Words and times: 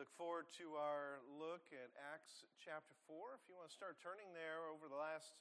Look 0.00 0.16
forward 0.16 0.48
to 0.56 0.80
our 0.80 1.20
look 1.28 1.76
at 1.76 1.92
Acts 2.16 2.48
chapter 2.56 2.96
4. 3.04 3.36
If 3.36 3.44
you 3.44 3.52
want 3.52 3.68
to 3.68 3.76
start 3.76 4.00
turning 4.00 4.32
there, 4.32 4.64
over 4.72 4.88
the 4.88 4.96
last 4.96 5.36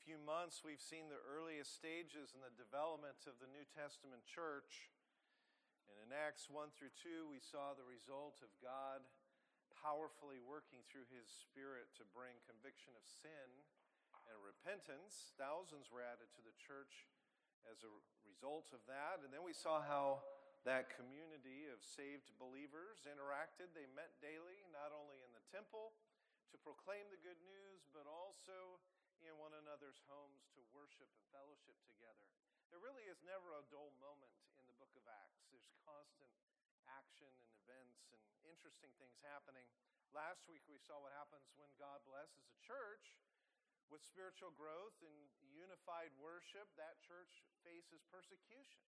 few 0.00 0.16
months, 0.16 0.64
we've 0.64 0.80
seen 0.80 1.12
the 1.12 1.20
earliest 1.20 1.76
stages 1.76 2.32
in 2.32 2.40
the 2.40 2.56
development 2.56 3.28
of 3.28 3.36
the 3.44 3.50
New 3.52 3.68
Testament 3.76 4.24
church. 4.24 4.88
And 5.84 6.00
in 6.00 6.16
Acts 6.16 6.48
1 6.48 6.72
through 6.72 6.96
2, 6.96 7.28
we 7.28 7.44
saw 7.44 7.76
the 7.76 7.84
result 7.84 8.40
of 8.40 8.48
God 8.64 9.04
powerfully 9.76 10.40
working 10.40 10.80
through 10.88 11.04
his 11.12 11.28
Spirit 11.28 11.92
to 12.00 12.08
bring 12.16 12.40
conviction 12.48 12.96
of 12.96 13.04
sin 13.04 13.68
and 14.32 14.40
repentance. 14.40 15.36
Thousands 15.36 15.92
were 15.92 16.00
added 16.00 16.32
to 16.32 16.40
the 16.40 16.56
church 16.56 17.04
as 17.68 17.84
a 17.84 17.92
result 18.24 18.72
of 18.72 18.80
that. 18.88 19.20
And 19.20 19.28
then 19.28 19.44
we 19.44 19.52
saw 19.52 19.84
how 19.84 20.24
that 20.64 20.88
community 20.96 21.68
of 21.68 21.84
saved 21.84 22.32
believers 22.40 23.04
interacted. 23.04 23.72
They 23.76 23.84
met 23.92 24.16
daily, 24.24 24.64
not 24.72 24.96
only 24.96 25.20
in 25.20 25.32
the 25.36 25.44
temple 25.52 25.92
to 26.52 26.56
proclaim 26.64 27.04
the 27.12 27.20
good 27.20 27.40
news, 27.44 27.84
but 27.92 28.08
also 28.08 28.80
in 29.20 29.36
one 29.40 29.52
another's 29.56 30.00
homes 30.08 30.48
to 30.56 30.60
worship 30.72 31.08
and 31.12 31.24
fellowship 31.32 31.76
together. 31.84 32.28
There 32.72 32.80
really 32.80 33.06
is 33.08 33.20
never 33.22 33.54
a 33.54 33.68
dull 33.68 33.92
moment 34.00 34.32
in 34.56 34.64
the 34.64 34.76
book 34.80 34.92
of 34.96 35.04
Acts. 35.06 35.46
There's 35.52 35.68
constant 35.84 36.32
action 36.88 37.28
and 37.28 37.50
events 37.64 38.08
and 38.12 38.20
interesting 38.48 38.92
things 38.96 39.20
happening. 39.24 39.68
Last 40.16 40.48
week 40.48 40.64
we 40.64 40.80
saw 40.80 41.00
what 41.00 41.12
happens 41.12 41.52
when 41.60 41.70
God 41.76 42.00
blesses 42.08 42.48
a 42.48 42.58
church 42.64 43.20
with 43.92 44.00
spiritual 44.00 44.54
growth 44.56 44.96
and 45.04 45.16
unified 45.52 46.12
worship. 46.16 46.70
That 46.80 47.00
church 47.04 47.44
faces 47.66 48.04
persecution. 48.08 48.84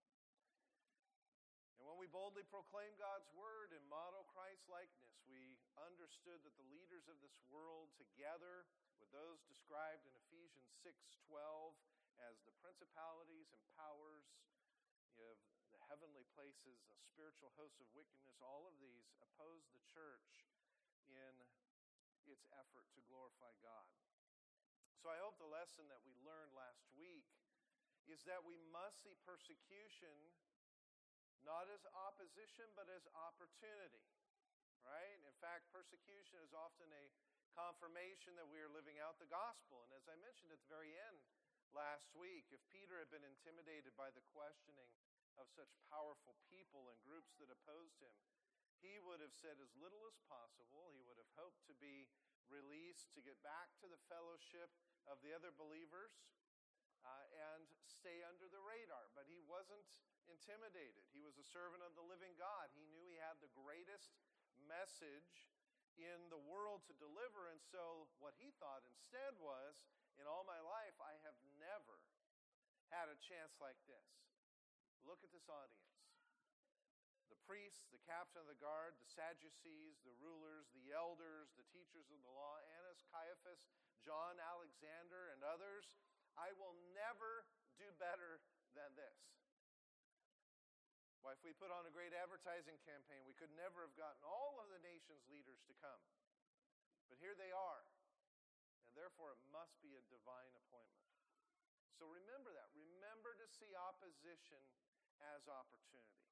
And 1.85 1.93
when 1.93 2.01
we 2.01 2.09
boldly 2.09 2.49
proclaim 2.49 2.97
God's 2.97 3.29
word 3.37 3.69
and 3.77 3.85
model 3.93 4.25
Christ's 4.33 4.73
likeness, 4.73 5.21
we 5.29 5.61
understood 5.77 6.41
that 6.41 6.57
the 6.57 6.65
leaders 6.73 7.13
of 7.13 7.21
this 7.21 7.37
world, 7.53 7.93
together 8.01 8.65
with 8.97 9.13
those 9.13 9.45
described 9.45 10.09
in 10.09 10.17
Ephesians 10.17 10.73
6:12 10.81 11.77
as 12.25 12.41
the 12.49 12.57
principalities 12.65 13.53
and 13.53 13.61
powers 13.77 14.25
of 15.21 15.37
the 15.77 15.81
heavenly 15.93 16.25
places, 16.33 16.81
the 16.89 16.97
spiritual 16.97 17.53
hosts 17.61 17.85
of 17.85 17.93
wickedness, 17.93 18.41
all 18.41 18.65
of 18.65 18.81
these 18.81 19.13
oppose 19.21 19.69
the 19.77 19.85
church 19.85 20.49
in 21.05 21.35
its 22.25 22.49
effort 22.65 22.89
to 22.97 23.05
glorify 23.13 23.53
God. 23.61 23.93
So 25.05 25.13
I 25.13 25.21
hope 25.21 25.37
the 25.37 25.53
lesson 25.53 25.85
that 25.93 26.01
we 26.01 26.17
learned 26.25 26.57
last 26.57 26.89
week 26.97 27.29
is 28.09 28.25
that 28.25 28.41
we 28.41 28.57
must 28.73 29.05
see 29.05 29.21
persecution 29.29 30.33
not 31.45 31.69
as 31.69 31.85
opposition, 31.93 32.67
but 32.75 32.89
as 32.89 33.05
opportunity, 33.15 34.05
right? 34.83 35.21
In 35.25 35.37
fact, 35.39 35.69
persecution 35.71 36.41
is 36.41 36.57
often 36.57 36.89
a 36.91 37.07
confirmation 37.55 38.35
that 38.35 38.51
we 38.51 38.59
are 38.59 38.73
living 38.73 38.99
out 38.99 39.21
the 39.23 39.31
gospel. 39.31 39.87
And 39.87 39.93
as 39.95 40.09
I 40.11 40.19
mentioned 40.19 40.51
at 40.51 40.59
the 40.65 40.73
very 40.73 40.91
end 40.97 41.23
last 41.71 42.11
week, 42.17 42.51
if 42.51 42.61
Peter 42.73 42.99
had 42.99 43.13
been 43.13 43.25
intimidated 43.25 43.95
by 43.95 44.11
the 44.11 44.25
questioning 44.35 44.91
of 45.39 45.47
such 45.51 45.71
powerful 45.91 46.35
people 46.51 46.91
and 46.91 46.99
groups 47.07 47.39
that 47.39 47.53
opposed 47.53 48.03
him, 48.03 48.15
he 48.83 49.01
would 49.01 49.23
have 49.23 49.33
said 49.33 49.57
as 49.63 49.73
little 49.81 50.05
as 50.05 50.19
possible. 50.29 50.93
He 50.93 51.05
would 51.07 51.17
have 51.17 51.31
hoped 51.39 51.65
to 51.71 51.77
be 51.79 52.11
released 52.53 53.15
to 53.17 53.25
get 53.25 53.41
back 53.41 53.73
to 53.81 53.89
the 53.89 54.01
fellowship 54.11 54.69
of 55.09 55.23
the 55.25 55.33
other 55.33 55.55
believers 55.55 56.13
uh, 57.05 57.53
and 57.55 57.65
stay 57.87 58.25
under 58.25 58.49
the 58.49 58.61
radar. 58.61 59.09
But 59.13 59.29
he 59.29 59.41
wasn't 59.45 59.85
intimidated. 60.29 61.05
He 61.13 61.21
was 61.21 61.37
a 61.37 61.47
servant 61.47 61.85
of 61.85 61.93
the 61.97 62.05
living 62.05 62.33
God. 62.41 62.73
He 62.73 62.89
knew 62.89 63.05
he 63.05 63.21
had 63.21 63.37
the 63.41 63.53
greatest 63.53 64.17
message 64.65 65.53
in 66.01 66.29
the 66.33 66.41
world 66.41 66.83
to 66.89 66.95
deliver. 66.97 67.53
And 67.53 67.61
so, 67.61 68.09
what 68.19 68.35
he 68.41 68.51
thought 68.59 68.83
instead 68.89 69.37
was 69.39 69.85
in 70.19 70.27
all 70.27 70.43
my 70.49 70.59
life, 70.59 70.97
I 70.99 71.15
have 71.23 71.39
never 71.61 72.01
had 72.91 73.11
a 73.11 73.19
chance 73.19 73.59
like 73.59 73.79
this. 73.87 74.09
Look 75.05 75.21
at 75.21 75.33
this 75.35 75.47
audience 75.51 75.95
the 77.33 77.41
priests, 77.49 77.89
the 77.89 78.05
captain 78.05 78.45
of 78.45 78.49
the 78.49 78.61
guard, 78.61 78.93
the 79.01 79.09
Sadducees, 79.09 79.97
the 80.05 80.15
rulers, 80.21 80.69
the 80.77 80.93
elders, 80.93 81.51
the 81.57 81.67
teachers 81.73 82.07
of 82.13 82.21
the 82.21 82.31
law, 82.31 82.61
Annas, 82.79 83.01
Caiaphas, 83.09 83.65
John, 84.05 84.37
Alexander, 84.37 85.33
and 85.33 85.41
others. 85.41 85.97
I 86.39 86.51
will 86.59 86.75
never 86.95 87.47
do 87.79 87.87
better 87.99 88.43
than 88.75 88.91
this. 88.99 89.21
Why, 91.25 91.33
if 91.33 91.41
we 91.41 91.57
put 91.57 91.73
on 91.73 91.89
a 91.89 91.95
great 91.95 92.13
advertising 92.13 92.77
campaign, 92.85 93.25
we 93.25 93.33
could 93.33 93.49
never 93.57 93.81
have 93.81 93.97
gotten 93.97 94.21
all 94.29 94.61
of 94.61 94.69
the 94.69 94.83
nation's 94.85 95.25
leaders 95.33 95.65
to 95.65 95.75
come. 95.81 96.03
But 97.09 97.17
here 97.17 97.33
they 97.33 97.49
are. 97.49 97.85
And 98.85 98.93
therefore, 98.93 99.33
it 99.33 99.41
must 99.49 99.81
be 99.81 99.97
a 99.97 100.05
divine 100.13 100.53
appointment. 100.53 101.09
So 101.97 102.05
remember 102.05 102.53
that. 102.53 102.69
Remember 102.77 103.33
to 103.41 103.47
see 103.49 103.73
opposition 103.73 104.61
as 105.33 105.49
opportunity. 105.49 106.29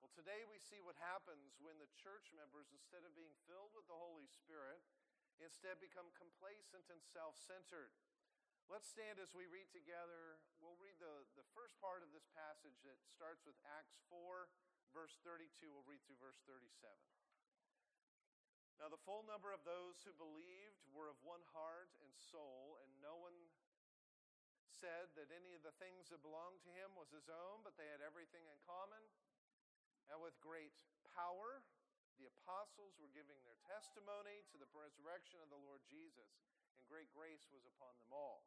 Well, 0.00 0.08
today 0.16 0.48
we 0.48 0.56
see 0.64 0.80
what 0.80 0.96
happens 0.96 1.60
when 1.60 1.76
the 1.76 1.90
church 2.00 2.32
members, 2.32 2.72
instead 2.72 3.04
of 3.04 3.12
being 3.12 3.36
filled 3.44 3.76
with 3.76 3.84
the 3.84 4.00
Holy 4.00 4.24
Spirit, 4.32 4.80
instead 5.44 5.76
become 5.76 6.08
complacent 6.16 6.88
and 6.88 7.04
self 7.04 7.36
centered. 7.36 7.92
Let's 8.70 8.86
stand 8.86 9.18
as 9.18 9.34
we 9.34 9.50
read 9.50 9.66
together. 9.74 10.38
We'll 10.62 10.78
read 10.78 10.94
the, 11.02 11.26
the 11.34 11.42
first 11.58 11.74
part 11.82 12.06
of 12.06 12.14
this 12.14 12.30
passage 12.38 12.78
that 12.86 13.02
starts 13.10 13.42
with 13.42 13.58
Acts 13.66 13.98
4, 14.14 14.46
verse 14.94 15.18
32. 15.26 15.74
We'll 15.74 15.82
read 15.90 15.98
through 16.06 16.22
verse 16.22 16.38
37. 16.46 16.70
Now, 18.78 18.86
the 18.86 19.02
full 19.02 19.26
number 19.26 19.50
of 19.50 19.66
those 19.66 19.98
who 20.06 20.14
believed 20.14 20.86
were 20.94 21.10
of 21.10 21.18
one 21.26 21.42
heart 21.50 21.90
and 21.98 22.14
soul, 22.14 22.78
and 22.86 22.94
no 23.02 23.18
one 23.18 23.34
said 24.70 25.10
that 25.18 25.34
any 25.34 25.50
of 25.58 25.66
the 25.66 25.74
things 25.82 26.06
that 26.14 26.22
belonged 26.22 26.62
to 26.62 26.70
him 26.70 26.94
was 26.94 27.10
his 27.10 27.26
own, 27.26 27.66
but 27.66 27.74
they 27.74 27.90
had 27.90 27.98
everything 27.98 28.46
in 28.46 28.58
common. 28.62 29.02
And 30.14 30.22
with 30.22 30.38
great 30.38 30.78
power, 31.10 31.66
the 32.22 32.30
apostles 32.30 32.94
were 33.02 33.10
giving 33.10 33.42
their 33.42 33.58
testimony 33.66 34.46
to 34.54 34.62
the 34.62 34.70
resurrection 34.70 35.42
of 35.42 35.50
the 35.50 35.58
Lord 35.58 35.82
Jesus, 35.90 36.38
and 36.78 36.86
great 36.86 37.10
grace 37.10 37.50
was 37.50 37.66
upon 37.66 37.98
them 37.98 38.14
all. 38.14 38.46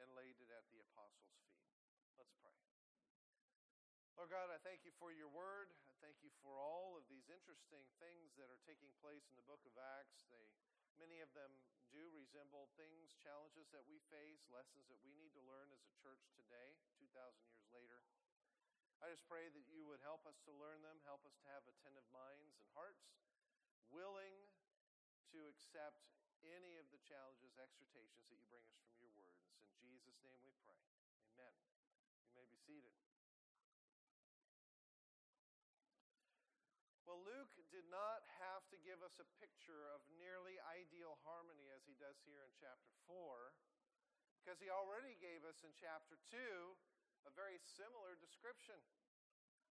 and 0.00 0.08
laid 0.16 0.36
it 0.40 0.50
at 0.52 0.64
the 0.72 0.80
apostles' 0.80 1.40
feet. 1.48 1.64
Let's 2.16 2.32
pray. 2.40 2.56
Lord 4.16 4.32
God, 4.32 4.48
I 4.48 4.56
thank 4.64 4.80
you 4.84 4.96
for 4.96 5.12
your 5.12 5.28
word. 5.28 5.68
I 5.92 5.94
thank 6.00 6.24
you 6.24 6.32
for 6.40 6.56
all 6.56 6.96
of 6.96 7.04
these 7.12 7.28
interesting 7.28 7.84
things 8.00 8.32
that 8.40 8.48
are 8.48 8.60
taking 8.64 8.88
place 9.04 9.28
in 9.28 9.36
the 9.36 9.44
book 9.44 9.60
of 9.68 9.76
Acts. 9.76 10.24
They, 10.32 10.48
many 10.96 11.20
of 11.20 11.28
them 11.36 11.52
do 11.92 12.08
resemble 12.16 12.72
things, 12.80 13.12
challenges 13.20 13.68
that 13.76 13.84
we 13.84 14.00
face, 14.08 14.40
lessons 14.48 14.88
that 14.88 15.00
we 15.04 15.12
need 15.12 15.36
to 15.36 15.44
learn 15.44 15.68
as 15.68 15.84
a 15.84 15.92
church 16.00 16.24
today, 16.32 16.80
2,000 16.96 17.12
years 17.52 17.68
later. 17.68 18.00
I 19.04 19.12
just 19.12 19.28
pray 19.28 19.52
that 19.52 19.68
you 19.68 19.84
would 19.84 20.00
help 20.00 20.24
us 20.24 20.40
to 20.48 20.52
learn 20.56 20.80
them, 20.80 20.96
help 21.04 21.20
us 21.28 21.36
to 21.44 21.46
have 21.52 21.68
attentive 21.68 22.08
minds 22.08 22.56
and 22.56 22.68
hearts, 22.72 23.04
willing 23.92 24.48
to 25.36 25.44
accept 25.52 26.00
any 26.40 26.80
of 26.80 26.88
the 26.88 27.00
challenges, 27.04 27.52
exhortations 27.60 28.24
that 28.32 28.40
you 28.40 28.48
bring 28.48 28.64
us 28.64 28.80
from 28.80 28.96
your 28.96 29.05
Jesus' 30.06 30.22
name 30.22 30.38
we 30.46 30.54
pray. 30.62 30.78
Amen. 31.34 31.50
You 32.22 32.30
may 32.38 32.46
be 32.46 32.54
seated. 32.62 32.94
Well, 37.10 37.18
Luke 37.26 37.50
did 37.74 37.90
not 37.90 38.22
have 38.38 38.62
to 38.70 38.78
give 38.86 39.02
us 39.02 39.18
a 39.18 39.26
picture 39.42 39.82
of 39.90 40.06
nearly 40.14 40.62
ideal 40.62 41.18
harmony 41.26 41.74
as 41.74 41.82
he 41.90 41.98
does 41.98 42.22
here 42.22 42.46
in 42.46 42.54
chapter 42.54 42.94
4, 43.10 43.50
because 44.38 44.62
he 44.62 44.70
already 44.70 45.18
gave 45.18 45.42
us 45.42 45.66
in 45.66 45.74
chapter 45.74 46.22
2 46.30 46.38
a 47.26 47.32
very 47.34 47.58
similar 47.66 48.14
description 48.14 48.78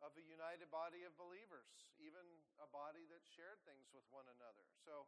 of 0.01 0.18
a 0.18 0.25
united 0.25 0.65
body 0.74 1.06
of 1.06 1.13
believers, 1.13 1.94
even 2.01 2.25
a 2.57 2.65
body 2.74 3.06
that 3.13 3.21
shared 3.38 3.62
things 3.69 3.85
with 3.94 4.09
one 4.09 4.25
another. 4.33 4.65
So, 4.81 5.06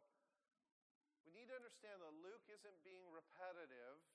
we 1.26 1.34
need 1.34 1.50
to 1.50 1.58
understand 1.58 1.98
that 1.98 2.14
Luke 2.14 2.46
isn't 2.46 2.78
being 2.86 3.10
repetitive 3.10 4.06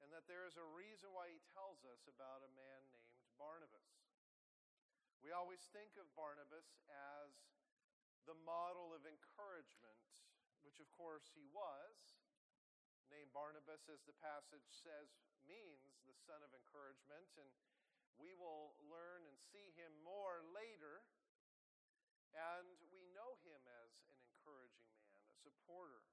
and 0.00 0.08
that 0.12 0.24
there 0.24 0.48
is 0.48 0.56
a 0.56 0.72
reason 0.76 1.12
why 1.12 1.28
he 1.28 1.40
tells 1.52 1.84
us 1.84 2.08
about 2.08 2.44
a 2.44 2.52
man 2.56 2.80
named 2.92 3.20
Barnabas. 3.36 3.88
We 5.20 5.36
always 5.36 5.60
think 5.76 6.00
of 6.00 6.08
Barnabas 6.16 6.80
as 6.88 7.32
the 8.24 8.36
model 8.44 8.96
of 8.96 9.04
encouragement, 9.04 10.04
which 10.64 10.80
of 10.80 10.88
course 10.96 11.28
he 11.36 11.44
was. 11.52 12.16
Named 13.12 13.32
Barnabas, 13.34 13.90
as 13.90 14.00
the 14.06 14.16
passage 14.22 14.70
says, 14.70 15.10
means 15.44 15.82
the 16.06 16.14
son 16.14 16.40
of 16.46 16.54
encouragement, 16.54 17.26
and 17.36 17.50
we 18.16 18.32
will 18.38 18.76
learn 18.86 19.26
and 19.26 19.36
see 19.50 19.74
him 19.74 19.90
more 20.06 20.40
later. 20.54 21.02
And 22.30 22.78
we 22.94 23.10
know 23.10 23.34
him 23.42 23.58
as 23.82 24.06
an 24.06 24.14
encouraging 24.22 24.86
man, 24.94 25.18
a 25.26 25.36
supporter. 25.42 26.06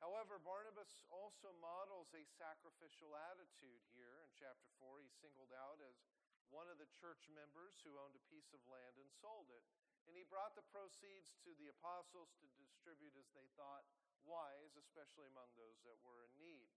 However, 0.00 0.40
Barnabas 0.40 1.04
also 1.12 1.52
models 1.60 2.08
a 2.16 2.24
sacrificial 2.40 3.12
attitude 3.32 3.84
here 3.92 4.24
in 4.24 4.32
chapter 4.32 4.72
4. 4.80 5.04
He's 5.04 5.12
singled 5.20 5.52
out 5.52 5.76
as 5.84 6.00
one 6.48 6.72
of 6.72 6.80
the 6.80 6.88
church 6.96 7.28
members 7.30 7.76
who 7.84 8.00
owned 8.00 8.16
a 8.16 8.28
piece 8.32 8.50
of 8.56 8.64
land 8.64 8.96
and 8.96 9.12
sold 9.20 9.52
it. 9.52 9.62
And 10.08 10.16
he 10.16 10.24
brought 10.24 10.56
the 10.56 10.66
proceeds 10.72 11.36
to 11.44 11.52
the 11.60 11.68
apostles 11.68 12.32
to 12.40 12.48
distribute 12.56 13.14
as 13.14 13.28
they 13.36 13.46
thought 13.54 13.84
wise, 14.24 14.72
especially 14.80 15.28
among 15.28 15.52
those 15.54 15.78
that 15.84 16.00
were 16.00 16.24
in 16.24 16.32
need. 16.40 16.72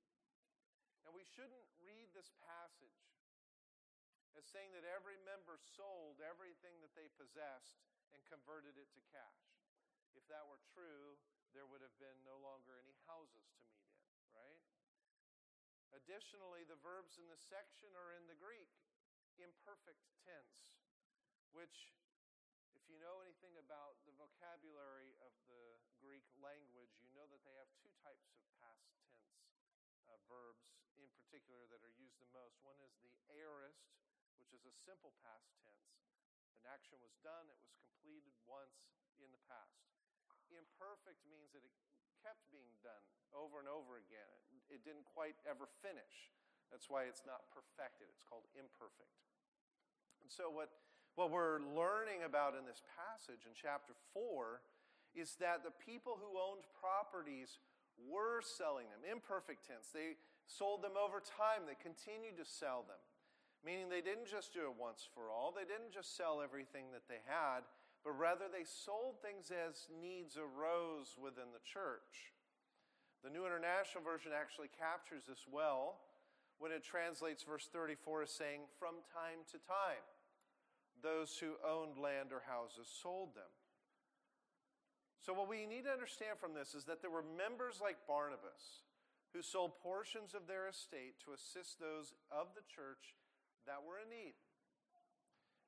And 1.07 1.15
we 1.15 1.23
shouldn't 1.23 1.67
read 1.79 2.11
this 2.11 2.31
passage 2.43 3.07
as 4.35 4.43
saying 4.51 4.75
that 4.75 4.87
every 4.87 5.17
member 5.23 5.59
sold 5.79 6.19
everything 6.19 6.79
that 6.83 6.93
they 6.97 7.07
possessed 7.15 7.79
and 8.11 8.21
converted 8.27 8.75
it 8.75 8.91
to 8.93 9.01
cash. 9.13 9.43
If 10.13 10.25
that 10.29 10.45
were 10.45 10.61
true, 10.73 11.17
there 11.53 11.69
would 11.69 11.85
have 11.85 11.95
been 12.01 12.17
no 12.25 12.41
longer 12.41 12.81
any 12.81 12.97
houses 13.05 13.45
to 13.53 13.61
meet 13.77 13.85
in, 13.85 14.25
right? 14.33 14.61
Additionally, 15.93 16.65
the 16.65 16.81
verbs 16.81 17.21
in 17.21 17.29
this 17.29 17.45
section 17.45 17.93
are 17.93 18.17
in 18.17 18.25
the 18.25 18.37
Greek, 18.37 18.73
imperfect 19.37 20.01
tense, 20.25 20.73
which, 21.53 21.93
if 22.73 22.81
you 22.89 22.97
know 22.97 23.21
anything 23.21 23.53
about 23.61 24.01
the 24.09 24.17
vocabulary 24.17 25.13
of 25.21 25.37
the 25.45 25.77
Greek 26.01 26.25
language, 26.41 26.97
you 26.97 27.13
know 27.13 27.29
that 27.29 27.45
they 27.45 27.53
have 27.61 27.69
two 27.77 27.93
types 28.01 28.33
of 28.33 28.41
past 28.57 28.89
tense 28.97 29.29
uh, 30.09 30.17
verbs 30.25 30.73
in 30.97 31.05
particular 31.13 31.69
that 31.69 31.85
are 31.85 31.93
used 32.01 32.17
the 32.17 32.29
most. 32.33 32.57
One 32.65 32.81
is 32.81 32.97
the 33.05 33.13
aorist, 33.29 33.93
which 34.41 34.49
is 34.49 34.65
a 34.65 34.73
simple 34.73 35.13
past 35.21 35.53
tense. 35.61 35.93
An 36.57 36.65
action 36.73 36.97
was 37.05 37.13
done, 37.21 37.45
it 37.53 37.61
was 37.61 37.77
completed 37.77 38.33
once 38.49 38.89
in 39.21 39.29
the 39.29 39.41
past 39.45 39.77
imperfect 40.55 41.19
means 41.27 41.51
that 41.53 41.63
it 41.65 41.75
kept 42.21 42.47
being 42.49 42.73
done 42.79 43.03
over 43.33 43.59
and 43.59 43.67
over 43.67 43.99
again. 43.99 44.29
It, 44.53 44.79
it 44.79 44.81
didn't 44.87 45.05
quite 45.09 45.35
ever 45.43 45.67
finish. 45.81 46.31
That's 46.71 46.89
why 46.89 47.05
it's 47.05 47.25
not 47.27 47.45
perfected. 47.53 48.09
It's 48.09 48.25
called 48.25 48.47
imperfect. 48.57 49.13
And 50.23 50.31
so, 50.31 50.49
what, 50.49 50.73
what 51.13 51.29
we're 51.29 51.61
learning 51.61 52.25
about 52.25 52.57
in 52.57 52.65
this 52.65 52.81
passage 52.97 53.45
in 53.45 53.53
chapter 53.53 53.93
4 54.15 54.63
is 55.13 55.37
that 55.37 55.61
the 55.61 55.75
people 55.77 56.17
who 56.17 56.39
owned 56.39 56.65
properties 56.81 57.61
were 58.01 58.41
selling 58.41 58.89
them. 58.89 59.05
Imperfect 59.05 59.61
tense. 59.67 59.93
They 59.93 60.17
sold 60.49 60.81
them 60.81 60.97
over 60.97 61.21
time, 61.21 61.69
they 61.69 61.77
continued 61.77 62.41
to 62.41 62.47
sell 62.47 62.81
them. 62.89 62.99
Meaning 63.61 63.87
they 63.87 64.03
didn't 64.03 64.27
just 64.27 64.51
do 64.51 64.67
it 64.67 64.75
once 64.75 65.07
for 65.07 65.31
all, 65.31 65.53
they 65.53 65.63
didn't 65.63 65.93
just 65.93 66.17
sell 66.17 66.41
everything 66.41 66.91
that 66.91 67.07
they 67.07 67.21
had 67.23 67.63
but 68.03 68.19
rather 68.19 68.51
they 68.51 68.67
sold 68.67 69.23
things 69.23 69.47
as 69.49 69.87
needs 69.95 70.35
arose 70.35 71.15
within 71.15 71.55
the 71.55 71.63
church. 71.63 72.35
The 73.23 73.31
New 73.31 73.47
International 73.47 74.03
Version 74.03 74.35
actually 74.35 74.67
captures 74.75 75.23
this 75.23 75.47
well 75.47 76.03
when 76.59 76.75
it 76.75 76.83
translates 76.83 77.47
verse 77.47 77.71
34 77.71 78.27
as 78.27 78.31
saying, 78.35 78.67
From 78.75 78.99
time 79.15 79.47
to 79.55 79.57
time, 79.63 80.03
those 80.99 81.39
who 81.39 81.55
owned 81.63 81.95
land 81.95 82.35
or 82.35 82.43
houses 82.43 82.91
sold 82.91 83.35
them. 83.35 83.51
So, 85.23 85.31
what 85.31 85.47
we 85.47 85.63
need 85.63 85.87
to 85.87 85.95
understand 85.95 86.35
from 86.35 86.51
this 86.51 86.75
is 86.75 86.83
that 86.91 86.99
there 86.99 87.11
were 87.11 87.23
members 87.23 87.79
like 87.79 88.03
Barnabas 88.03 88.83
who 89.31 89.41
sold 89.41 89.79
portions 89.79 90.35
of 90.35 90.45
their 90.45 90.67
estate 90.67 91.15
to 91.23 91.31
assist 91.31 91.79
those 91.79 92.11
of 92.27 92.51
the 92.53 92.67
church 92.67 93.15
that 93.63 93.79
were 93.79 94.03
in 94.03 94.11
need. 94.11 94.35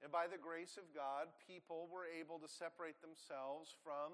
And 0.06 0.14
by 0.14 0.30
the 0.30 0.38
grace 0.38 0.78
of 0.78 0.86
God, 0.94 1.34
people 1.50 1.90
were 1.90 2.06
able 2.06 2.38
to 2.38 2.46
separate 2.46 3.02
themselves 3.02 3.74
from 3.82 4.14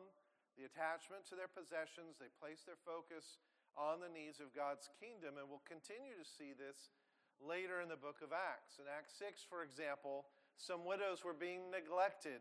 the 0.55 0.63
attachment 0.63 1.27
to 1.27 1.35
their 1.35 1.51
possessions. 1.51 2.15
They 2.15 2.31
placed 2.39 2.63
their 2.63 2.79
focus 2.79 3.43
on 3.75 3.99
the 3.99 4.07
needs 4.07 4.39
of 4.39 4.55
God's 4.55 4.87
kingdom, 5.03 5.35
and 5.35 5.51
we'll 5.51 5.67
continue 5.67 6.15
to 6.15 6.23
see 6.23 6.55
this 6.55 6.95
later 7.43 7.83
in 7.83 7.91
the 7.91 7.99
book 7.99 8.23
of 8.23 8.31
Acts. 8.31 8.79
In 8.79 8.87
Acts 8.87 9.19
6, 9.19 9.43
for 9.43 9.67
example, 9.67 10.31
some 10.55 10.87
widows 10.87 11.27
were 11.27 11.35
being 11.35 11.67
neglected 11.67 12.39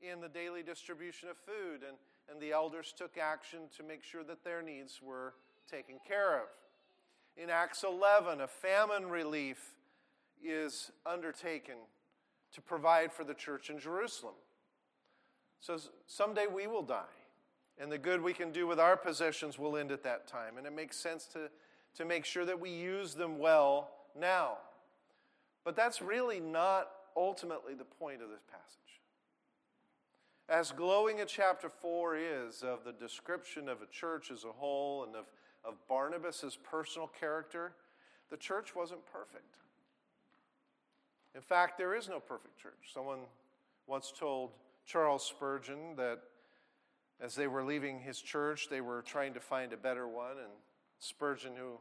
in 0.00 0.24
the 0.24 0.32
daily 0.32 0.64
distribution 0.64 1.28
of 1.28 1.36
food, 1.36 1.84
and, 1.84 2.00
and 2.32 2.40
the 2.40 2.56
elders 2.56 2.96
took 2.96 3.20
action 3.20 3.68
to 3.76 3.84
make 3.84 4.00
sure 4.00 4.24
that 4.24 4.48
their 4.48 4.64
needs 4.64 5.04
were 5.04 5.36
taken 5.68 6.00
care 6.08 6.40
of. 6.40 6.48
In 7.36 7.52
Acts 7.52 7.84
11, 7.84 8.40
a 8.40 8.48
famine 8.48 9.12
relief 9.12 9.76
is 10.40 10.88
undertaken 11.04 11.84
to 12.54 12.60
provide 12.60 13.12
for 13.12 13.24
the 13.24 13.34
church 13.34 13.70
in 13.70 13.78
Jerusalem. 13.78 14.34
So 15.60 15.78
someday 16.06 16.46
we 16.46 16.66
will 16.66 16.82
die, 16.82 17.02
and 17.78 17.90
the 17.90 17.98
good 17.98 18.22
we 18.22 18.32
can 18.32 18.52
do 18.52 18.66
with 18.66 18.78
our 18.78 18.96
possessions 18.96 19.58
will 19.58 19.76
end 19.76 19.92
at 19.92 20.04
that 20.04 20.26
time. 20.26 20.56
And 20.56 20.66
it 20.66 20.74
makes 20.74 20.96
sense 20.96 21.26
to, 21.32 21.50
to 21.96 22.04
make 22.04 22.24
sure 22.24 22.44
that 22.44 22.60
we 22.60 22.70
use 22.70 23.14
them 23.14 23.38
well 23.38 23.90
now. 24.18 24.58
But 25.64 25.76
that's 25.76 26.00
really 26.00 26.40
not 26.40 26.90
ultimately 27.16 27.74
the 27.74 27.84
point 27.84 28.22
of 28.22 28.30
this 28.30 28.42
passage. 28.50 28.78
As 30.48 30.72
glowing 30.72 31.20
a 31.20 31.26
chapter 31.26 31.68
4 31.68 32.16
is 32.16 32.62
of 32.62 32.84
the 32.84 32.92
description 32.92 33.68
of 33.68 33.82
a 33.82 33.86
church 33.86 34.30
as 34.30 34.44
a 34.44 34.52
whole 34.52 35.04
and 35.04 35.14
of, 35.14 35.26
of 35.62 35.74
Barnabas' 35.88 36.56
personal 36.62 37.08
character, 37.08 37.72
the 38.30 38.36
church 38.36 38.74
wasn't 38.74 39.04
perfect. 39.12 39.58
In 41.38 41.42
fact, 41.42 41.78
there 41.78 41.94
is 41.94 42.08
no 42.08 42.18
perfect 42.18 42.60
church. 42.60 42.90
Someone 42.92 43.20
once 43.86 44.12
told 44.18 44.50
Charles 44.84 45.24
Spurgeon 45.24 45.94
that 45.96 46.18
as 47.20 47.36
they 47.36 47.46
were 47.46 47.62
leaving 47.62 48.00
his 48.00 48.20
church, 48.20 48.66
they 48.68 48.80
were 48.80 49.02
trying 49.02 49.34
to 49.34 49.40
find 49.40 49.72
a 49.72 49.76
better 49.76 50.08
one. 50.08 50.32
And 50.32 50.50
Spurgeon, 50.98 51.52
who 51.56 51.78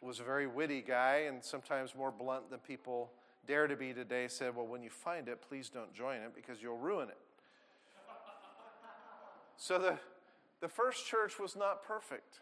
was 0.00 0.20
a 0.20 0.22
very 0.22 0.46
witty 0.46 0.80
guy 0.80 1.24
and 1.28 1.44
sometimes 1.44 1.94
more 1.94 2.10
blunt 2.10 2.48
than 2.48 2.60
people 2.60 3.12
dare 3.46 3.66
to 3.66 3.76
be 3.76 3.92
today, 3.92 4.26
said, 4.26 4.56
Well, 4.56 4.66
when 4.66 4.82
you 4.82 4.88
find 4.88 5.28
it, 5.28 5.42
please 5.46 5.68
don't 5.68 5.92
join 5.92 6.22
it 6.22 6.34
because 6.34 6.62
you'll 6.62 6.78
ruin 6.78 7.10
it. 7.10 7.18
so 9.58 9.78
the, 9.78 9.98
the 10.62 10.68
first 10.68 11.06
church 11.06 11.38
was 11.38 11.56
not 11.56 11.84
perfect. 11.84 12.40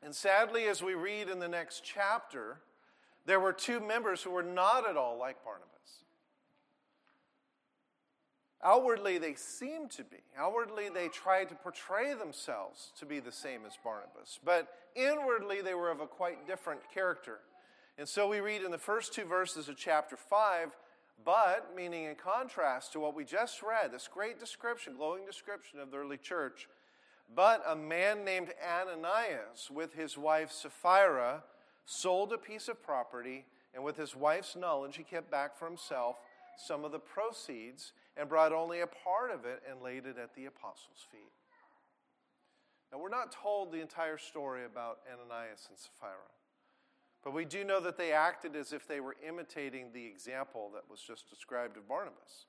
And 0.00 0.14
sadly, 0.14 0.66
as 0.66 0.80
we 0.80 0.94
read 0.94 1.28
in 1.28 1.40
the 1.40 1.48
next 1.48 1.82
chapter, 1.82 2.58
there 3.26 3.40
were 3.40 3.52
two 3.52 3.80
members 3.80 4.22
who 4.22 4.30
were 4.30 4.42
not 4.42 4.88
at 4.88 4.96
all 4.96 5.18
like 5.18 5.44
Barnabas. 5.44 5.68
Outwardly, 8.64 9.18
they 9.18 9.34
seemed 9.34 9.90
to 9.92 10.04
be. 10.04 10.18
Outwardly, 10.38 10.88
they 10.88 11.08
tried 11.08 11.48
to 11.48 11.54
portray 11.56 12.14
themselves 12.14 12.92
to 12.98 13.04
be 13.04 13.18
the 13.18 13.32
same 13.32 13.62
as 13.66 13.72
Barnabas. 13.82 14.38
But 14.44 14.68
inwardly, 14.94 15.62
they 15.62 15.74
were 15.74 15.90
of 15.90 16.00
a 16.00 16.06
quite 16.06 16.46
different 16.46 16.80
character. 16.92 17.40
And 17.98 18.08
so 18.08 18.28
we 18.28 18.40
read 18.40 18.62
in 18.62 18.70
the 18.70 18.78
first 18.78 19.12
two 19.12 19.24
verses 19.24 19.68
of 19.68 19.76
chapter 19.76 20.16
5, 20.16 20.76
but, 21.24 21.74
meaning 21.74 22.04
in 22.04 22.14
contrast 22.14 22.92
to 22.92 23.00
what 23.00 23.14
we 23.14 23.24
just 23.24 23.62
read, 23.62 23.92
this 23.92 24.08
great 24.08 24.38
description, 24.38 24.94
glowing 24.96 25.26
description 25.26 25.80
of 25.80 25.90
the 25.90 25.98
early 25.98 26.16
church, 26.16 26.68
but 27.34 27.62
a 27.66 27.74
man 27.76 28.24
named 28.24 28.52
Ananias 28.64 29.70
with 29.70 29.94
his 29.94 30.16
wife 30.16 30.52
Sapphira 30.52 31.42
sold 31.84 32.32
a 32.32 32.38
piece 32.38 32.68
of 32.68 32.82
property, 32.82 33.44
and 33.74 33.82
with 33.82 33.96
his 33.96 34.14
wife's 34.14 34.56
knowledge, 34.56 34.96
he 34.96 35.02
kept 35.02 35.30
back 35.30 35.56
for 35.56 35.66
himself 35.66 36.16
some 36.56 36.84
of 36.84 36.92
the 36.92 36.98
proceeds 36.98 37.92
and 38.16 38.28
brought 38.28 38.52
only 38.52 38.80
a 38.80 38.86
part 38.86 39.30
of 39.30 39.44
it 39.44 39.62
and 39.68 39.80
laid 39.80 40.06
it 40.06 40.18
at 40.18 40.34
the 40.34 40.46
apostles' 40.46 41.06
feet. 41.10 41.32
Now, 42.92 42.98
we're 42.98 43.08
not 43.08 43.32
told 43.32 43.72
the 43.72 43.80
entire 43.80 44.18
story 44.18 44.66
about 44.66 44.98
Ananias 45.10 45.66
and 45.70 45.78
Sapphira, 45.78 46.28
but 47.24 47.32
we 47.32 47.46
do 47.46 47.64
know 47.64 47.80
that 47.80 47.96
they 47.96 48.12
acted 48.12 48.54
as 48.54 48.72
if 48.72 48.86
they 48.86 49.00
were 49.00 49.16
imitating 49.26 49.92
the 49.92 50.04
example 50.04 50.70
that 50.74 50.90
was 50.90 51.00
just 51.00 51.30
described 51.30 51.78
of 51.78 51.88
Barnabas. 51.88 52.46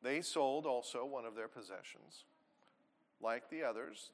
They 0.00 0.20
sold 0.20 0.64
also 0.64 1.04
one 1.04 1.24
of 1.24 1.34
their 1.34 1.48
possessions, 1.48 2.24
like 3.20 3.50
the 3.50 3.64
others, 3.64 4.10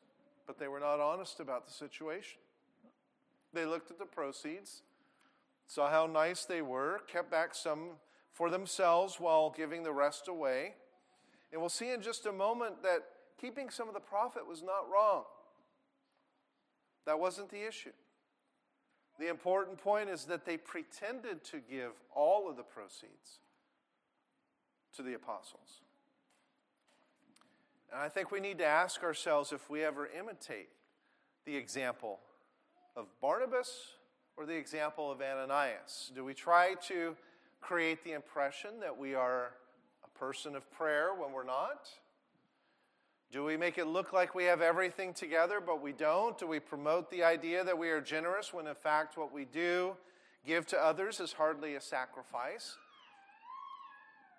but 0.46 0.58
they 0.58 0.68
were 0.68 0.80
not 0.80 0.98
honest 0.98 1.40
about 1.40 1.66
the 1.66 1.72
situation. 1.72 2.38
They 3.52 3.66
looked 3.66 3.90
at 3.90 3.98
the 3.98 4.06
proceeds, 4.06 4.82
saw 5.66 5.90
how 5.90 6.06
nice 6.06 6.44
they 6.44 6.62
were, 6.62 7.00
kept 7.06 7.30
back 7.30 7.54
some 7.54 7.90
for 8.32 8.50
themselves 8.50 9.16
while 9.18 9.50
giving 9.50 9.82
the 9.82 9.92
rest 9.92 10.28
away. 10.28 10.74
And 11.52 11.60
we'll 11.60 11.68
see 11.68 11.92
in 11.92 12.00
just 12.00 12.26
a 12.26 12.32
moment 12.32 12.82
that 12.82 13.04
keeping 13.40 13.70
some 13.70 13.88
of 13.88 13.94
the 13.94 14.00
profit 14.00 14.46
was 14.46 14.62
not 14.62 14.90
wrong. 14.92 15.24
That 17.06 17.18
wasn't 17.18 17.50
the 17.50 17.66
issue. 17.66 17.92
The 19.18 19.28
important 19.28 19.78
point 19.78 20.08
is 20.08 20.24
that 20.26 20.46
they 20.46 20.56
pretended 20.56 21.44
to 21.44 21.58
give 21.58 21.92
all 22.14 22.48
of 22.48 22.56
the 22.56 22.62
proceeds 22.62 23.40
to 24.96 25.02
the 25.02 25.14
apostles. 25.14 25.82
And 27.92 28.00
I 28.00 28.08
think 28.08 28.30
we 28.30 28.40
need 28.40 28.58
to 28.58 28.64
ask 28.64 29.02
ourselves 29.02 29.52
if 29.52 29.68
we 29.68 29.84
ever 29.84 30.08
imitate 30.18 30.68
the 31.44 31.56
example 31.56 32.20
of 33.00 33.06
Barnabas 33.20 33.94
or 34.36 34.46
the 34.46 34.54
example 34.54 35.10
of 35.10 35.20
Ananias. 35.20 36.12
Do 36.14 36.22
we 36.22 36.34
try 36.34 36.74
to 36.88 37.16
create 37.60 38.04
the 38.04 38.12
impression 38.12 38.80
that 38.80 38.96
we 38.96 39.14
are 39.14 39.52
a 40.04 40.18
person 40.18 40.54
of 40.54 40.70
prayer 40.70 41.14
when 41.14 41.32
we're 41.32 41.44
not? 41.44 41.88
Do 43.32 43.44
we 43.44 43.56
make 43.56 43.78
it 43.78 43.86
look 43.86 44.12
like 44.12 44.34
we 44.34 44.44
have 44.44 44.60
everything 44.60 45.14
together, 45.14 45.60
but 45.64 45.80
we 45.80 45.92
don't? 45.92 46.36
Do 46.36 46.46
we 46.46 46.60
promote 46.60 47.10
the 47.10 47.22
idea 47.22 47.64
that 47.64 47.78
we 47.78 47.88
are 47.90 48.00
generous 48.00 48.52
when 48.52 48.66
in 48.66 48.74
fact 48.74 49.16
what 49.16 49.32
we 49.32 49.44
do, 49.44 49.96
give 50.46 50.66
to 50.66 50.78
others, 50.78 51.20
is 51.20 51.32
hardly 51.32 51.76
a 51.76 51.80
sacrifice? 51.80 52.76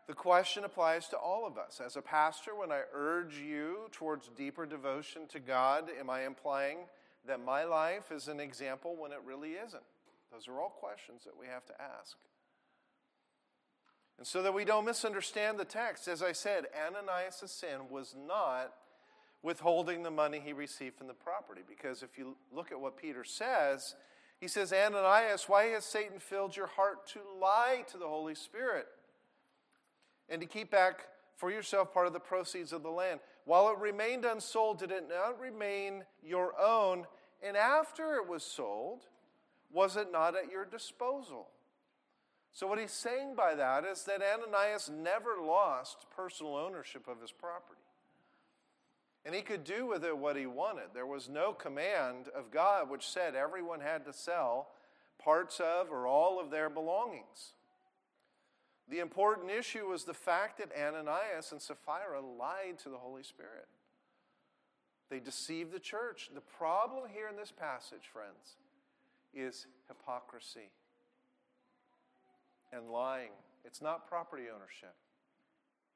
The 0.08 0.14
question 0.14 0.66
applies 0.66 1.08
to 1.10 1.18
all 1.18 1.48
of 1.48 1.58
us. 1.58 1.82
As 1.84 1.96
a 1.96 2.02
pastor, 2.02 2.54
when 2.54 2.72
I 2.72 2.82
urge 2.94 3.38
you 3.38 3.88
towards 3.92 4.30
deeper 4.36 4.66
devotion 4.66 5.22
to 5.30 5.40
God, 5.40 5.90
am 6.00 6.10
I 6.10 6.26
implying 6.26 6.80
that 7.28 7.44
my 7.44 7.64
life 7.64 8.12
is 8.12 8.28
an 8.28 8.40
example 8.40 8.96
when 8.98 9.12
it 9.12 9.20
really 9.26 9.52
isn't? 9.52 9.84
Those 10.32 10.48
are 10.48 10.60
all 10.60 10.70
questions 10.70 11.24
that 11.26 11.38
we 11.38 11.48
have 11.48 11.66
to 11.66 11.74
ask. 11.82 12.18
And 14.18 14.28
so 14.28 14.44
that 14.44 14.54
we 14.54 14.66
don't 14.66 14.86
misunderstand 14.86 15.60
the 15.60 15.66
text, 15.66 16.08
as 16.08 16.22
I 16.22 16.32
said, 16.32 16.66
Ananias' 16.88 17.52
sin 17.52 17.90
was 17.90 18.16
not 18.28 18.74
withholding 19.44 20.04
the 20.04 20.12
money 20.12 20.40
he 20.44 20.54
received 20.54 20.96
from 20.98 21.08
the 21.08 21.14
property. 21.14 21.62
Because 21.68 22.04
if 22.04 22.18
you 22.18 22.38
look 22.54 22.72
at 22.72 22.80
what 22.80 22.98
Peter 22.98 23.24
says, 23.24 23.96
he 24.40 24.48
says, 24.48 24.74
Ananias, 24.74 25.46
why 25.48 25.66
has 25.66 25.86
Satan 25.86 26.20
filled 26.20 26.56
your 26.56 26.68
heart 26.68 27.08
to 27.08 27.20
lie 27.40 27.84
to 27.92 27.98
the 27.98 28.08
Holy 28.08 28.36
Spirit 28.36 28.88
and 30.30 30.40
to 30.42 30.48
keep 30.48 30.72
back 30.72 31.00
for 31.36 31.52
yourself 31.52 31.94
part 31.94 32.08
of 32.08 32.14
the 32.14 32.20
proceeds 32.20 32.74
of 32.74 32.84
the 32.84 32.90
land? 32.90 33.20
While 33.46 33.70
it 33.70 33.80
remained 33.80 34.26
unsold, 34.26 34.80
did 34.80 34.92
it 34.92 35.10
not 35.10 35.40
remain 35.40 36.04
your 36.24 36.54
own? 36.60 37.06
And 37.42 37.58
after 37.58 38.16
it 38.16 38.28
was 38.28 38.44
sold, 38.44 39.02
was 39.72 39.98
it 39.98 40.12
not 40.12 40.36
at 40.36 40.52
your 40.52 40.66
disposal? 40.66 41.48
So, 42.54 42.68
what 42.68 42.80
he's 42.80 42.92
saying 42.92 43.36
by 43.36 43.56
that 43.56 43.86
is 43.86 44.04
that 44.04 44.22
Ananias 44.22 44.90
never 44.90 45.42
lost 45.42 46.06
personal 46.16 46.58
ownership 46.58 47.08
of 47.08 47.22
his 47.22 47.32
property. 47.32 47.80
And 49.24 49.34
he 49.34 49.42
could 49.42 49.64
do 49.64 49.86
with 49.86 50.04
it 50.04 50.18
what 50.18 50.36
he 50.36 50.48
wanted. 50.48 50.90
There 50.94 51.06
was 51.06 51.30
no 51.30 51.54
command 51.54 52.28
of 52.36 52.52
God 52.52 52.90
which 52.90 53.08
said 53.08 53.36
everyone 53.36 53.80
had 53.80 54.06
to 54.06 54.14
sell 54.14 54.70
parts 55.24 55.60
of 55.60 55.92
or 55.92 56.08
all 56.08 56.40
of 56.40 56.50
their 56.50 56.70
belongings. 56.70 57.54
The 58.92 59.00
important 59.00 59.50
issue 59.50 59.88
was 59.88 60.04
the 60.04 60.14
fact 60.14 60.58
that 60.58 60.70
Ananias 60.78 61.54
and 61.54 61.62
Sapphira 61.62 62.20
lied 62.20 62.78
to 62.84 62.90
the 62.90 62.98
Holy 62.98 63.24
Spirit. 63.24 63.70
They 65.10 65.22
deceived 65.22 65.72
the 65.72 65.80
church. 65.80 66.30
The 66.34 66.42
problem 66.42 67.06
here 67.10 67.30
in 67.30 67.38
this 67.38 67.54
passage, 67.54 68.10
friends, 68.12 68.58
is 69.34 69.66
hypocrisy 69.88 70.72
and 72.74 72.90
lying. 72.90 73.32
It's 73.64 73.82
not 73.82 74.10
property 74.10 74.44
ownership. 74.54 74.96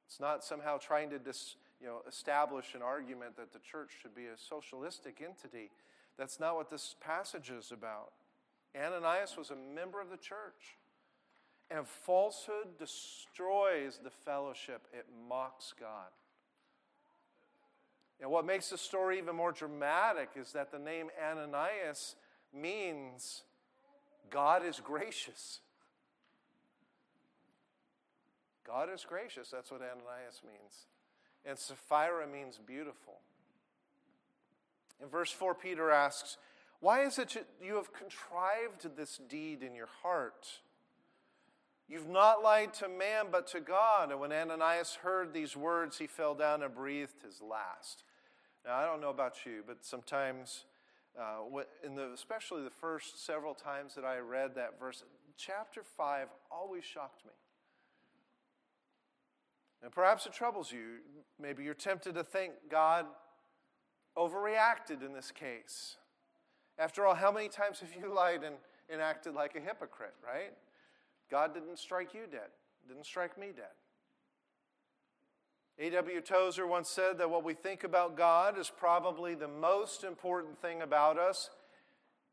It's 0.07 0.21
not 0.21 0.45
somehow 0.45 0.77
trying 0.77 1.09
to 1.09 1.19
dis, 1.19 1.57
you 1.81 1.87
know, 1.87 2.01
establish 2.07 2.75
an 2.75 2.81
argument 2.81 3.35
that 3.35 3.51
the 3.51 3.59
church 3.59 3.89
should 4.01 4.15
be 4.15 4.27
a 4.27 4.37
socialistic 4.37 5.21
entity. 5.21 5.69
That's 6.17 6.39
not 6.39 6.55
what 6.55 6.69
this 6.69 6.95
passage 7.01 7.49
is 7.49 7.73
about. 7.73 8.13
Ananias 8.73 9.35
was 9.37 9.49
a 9.49 9.75
member 9.75 9.99
of 9.99 10.09
the 10.09 10.17
church. 10.17 10.77
And 11.71 11.87
falsehood 11.87 12.77
destroys 12.77 13.99
the 14.03 14.11
fellowship, 14.11 14.87
it 14.93 15.05
mocks 15.27 15.73
God. 15.79 16.11
And 18.21 18.31
what 18.31 18.45
makes 18.45 18.69
the 18.69 18.77
story 18.77 19.17
even 19.17 19.35
more 19.35 19.51
dramatic 19.51 20.29
is 20.35 20.53
that 20.53 20.71
the 20.71 20.79
name 20.79 21.09
Ananias 21.21 22.15
means 22.53 23.43
God 24.29 24.65
is 24.65 24.79
gracious. 24.79 25.59
God 28.65 28.89
is 28.93 29.05
gracious. 29.07 29.49
That's 29.49 29.71
what 29.71 29.81
Ananias 29.81 30.41
means. 30.45 30.85
And 31.45 31.57
Sapphira 31.57 32.27
means 32.27 32.59
beautiful. 32.65 33.15
In 35.01 35.09
verse 35.09 35.31
4, 35.31 35.53
Peter 35.53 35.91
asks, 35.91 36.37
Why 36.79 37.03
is 37.03 37.19
it 37.19 37.45
you 37.61 37.75
have 37.75 37.93
contrived 37.93 38.95
this 38.95 39.19
deed 39.29 39.61
in 39.61 39.75
your 39.75 39.89
heart? 40.01 40.47
You've 41.87 42.09
not 42.09 42.41
lied 42.41 42.73
to 42.75 42.89
man, 42.89 43.25
but 43.31 43.47
to 43.47 43.59
God. 43.59 44.11
And 44.11 44.19
when 44.19 44.31
Ananias 44.31 44.95
heard 45.03 45.33
these 45.33 45.55
words, 45.55 45.97
he 45.97 46.07
fell 46.07 46.33
down 46.33 46.63
and 46.63 46.73
breathed 46.73 47.21
his 47.23 47.41
last. 47.41 48.03
Now, 48.65 48.75
I 48.75 48.85
don't 48.85 49.01
know 49.01 49.11
about 49.11 49.45
you, 49.45 49.63
but 49.65 49.85
sometimes, 49.85 50.65
uh, 51.19 51.43
in 51.83 51.93
the, 51.95 52.11
especially 52.11 52.63
the 52.63 52.71
first 52.71 53.23
several 53.23 53.53
times 53.53 53.93
that 53.93 54.03
I 54.03 54.17
read 54.17 54.55
that 54.55 54.79
verse, 54.79 55.03
chapter 55.37 55.83
5 55.83 56.27
always 56.51 56.83
shocked 56.83 57.23
me. 57.25 57.33
And 59.83 59.91
perhaps 59.91 60.25
it 60.25 60.33
troubles 60.33 60.71
you. 60.71 61.01
Maybe 61.39 61.63
you're 61.63 61.75
tempted 61.75 62.15
to 62.15 62.23
think 62.23 62.53
God 62.71 63.05
overreacted 64.17 65.05
in 65.05 65.13
this 65.13 65.29
case. 65.29 65.97
After 66.79 67.05
all, 67.05 67.13
how 67.13 67.31
many 67.31 67.49
times 67.49 67.81
have 67.81 67.93
you 67.93 68.11
lied 68.15 68.43
and, 68.43 68.55
and 68.89 68.99
acted 69.01 69.35
like 69.35 69.55
a 69.55 69.59
hypocrite, 69.59 70.15
right? 70.25 70.53
God 71.29 71.53
didn't 71.53 71.79
strike 71.79 72.13
you 72.13 72.21
dead, 72.31 72.49
didn't 72.87 73.05
strike 73.05 73.37
me 73.37 73.47
dead. 73.55 73.73
A.W. 75.77 76.21
Tozer 76.21 76.65
once 76.65 76.89
said 76.89 77.17
that 77.17 77.29
what 77.29 77.43
we 77.43 77.53
think 77.53 77.83
about 77.83 78.15
God 78.15 78.57
is 78.57 78.71
probably 78.75 79.35
the 79.35 79.47
most 79.47 80.05
important 80.05 80.61
thing 80.61 80.81
about 80.81 81.17
us. 81.17 81.49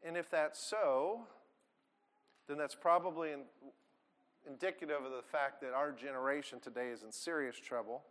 And 0.04 0.16
if 0.16 0.30
that's 0.30 0.60
so, 0.60 1.26
then 2.46 2.56
that's 2.56 2.76
probably 2.76 3.30
indicative 4.46 5.04
of 5.04 5.10
the 5.10 5.22
fact 5.22 5.60
that 5.62 5.72
our 5.72 5.90
generation 5.90 6.60
today 6.60 6.88
is 6.88 7.02
in 7.02 7.10
serious 7.10 7.56
trouble. 7.56 8.02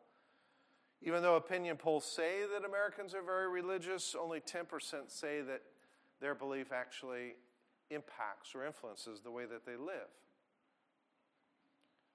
Even 1.01 1.21
though 1.21 1.35
opinion 1.35 1.77
polls 1.77 2.05
say 2.05 2.41
that 2.53 2.67
Americans 2.67 3.15
are 3.15 3.23
very 3.23 3.49
religious, 3.49 4.15
only 4.19 4.39
10% 4.41 4.65
say 5.07 5.41
that 5.41 5.61
their 6.19 6.35
belief 6.35 6.71
actually 6.73 7.35
impacts 7.89 8.53
or 8.53 8.65
influences 8.65 9.21
the 9.21 9.31
way 9.31 9.45
that 9.45 9.65
they 9.65 9.75
live. 9.75 10.09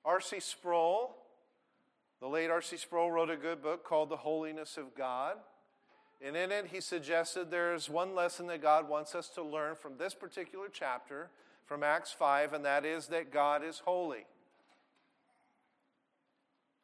R.C. 0.07 0.39
Sproul, 0.39 1.17
the 2.21 2.29
late 2.29 2.49
R.C. 2.49 2.77
Sproul, 2.77 3.11
wrote 3.11 3.29
a 3.29 3.37
good 3.37 3.61
book 3.61 3.85
called 3.85 4.09
The 4.09 4.17
Holiness 4.17 4.77
of 4.77 4.95
God. 4.95 5.35
And 6.25 6.37
in 6.37 6.53
it, 6.53 6.69
he 6.73 6.81
suggested 6.81 7.51
there's 7.51 7.91
one 7.91 8.15
lesson 8.15 8.47
that 8.47 8.63
God 8.63 8.89
wants 8.89 9.17
us 9.17 9.29
to 9.31 9.43
learn 9.43 9.75
from 9.75 9.99
this 9.99 10.15
particular 10.15 10.69
chapter 10.73 11.29
from 11.67 11.83
Acts 11.83 12.13
5, 12.13 12.53
and 12.53 12.65
that 12.65 12.85
is 12.85 13.09
that 13.09 13.33
God 13.33 13.65
is 13.65 13.81
holy. 13.85 14.27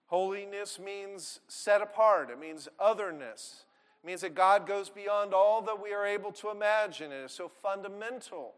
Holiness 0.06 0.80
means 0.80 1.38
set 1.46 1.80
apart, 1.80 2.28
it 2.28 2.40
means 2.40 2.68
otherness. 2.80 3.66
It 4.02 4.06
means 4.08 4.22
that 4.22 4.34
God 4.34 4.66
goes 4.66 4.90
beyond 4.90 5.32
all 5.32 5.62
that 5.62 5.80
we 5.80 5.92
are 5.92 6.04
able 6.04 6.32
to 6.32 6.50
imagine. 6.50 7.12
It 7.12 7.24
is 7.24 7.32
so 7.32 7.48
fundamental 7.48 8.54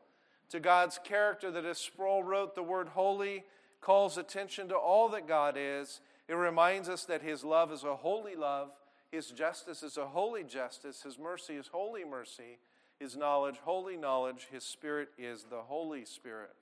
to 0.49 0.59
God's 0.59 0.99
character 1.05 1.51
that 1.51 1.67
as 1.67 1.77
Sproul 1.77 2.25
wrote, 2.25 2.55
the 2.55 2.63
word 2.63 2.89
holy 2.89 3.45
calls 3.85 4.17
attention 4.19 4.69
to 4.69 4.77
all 4.77 5.09
that 5.11 5.29
God 5.29 5.57
is. 5.59 6.01
It 6.29 6.35
reminds 6.35 6.89
us 6.89 7.05
that 7.05 7.23
His 7.23 7.45
love 7.45 7.71
is 7.71 7.85
a 7.85 7.97
holy 7.97 8.35
love, 8.35 8.71
His 9.13 9.31
justice 9.31 9.83
is 9.83 9.97
a 9.97 10.07
holy 10.07 10.43
justice, 10.43 11.03
His 11.03 11.19
mercy 11.19 11.55
is 11.55 11.69
holy 11.69 12.05
mercy, 12.05 12.59
his 12.99 13.17
knowledge, 13.17 13.57
holy 13.65 13.97
knowledge. 13.97 14.49
His 14.51 14.65
Spirit 14.65 15.09
is 15.19 15.45
the 15.45 15.63
Holy 15.63 16.05
Spirit. 16.05 16.55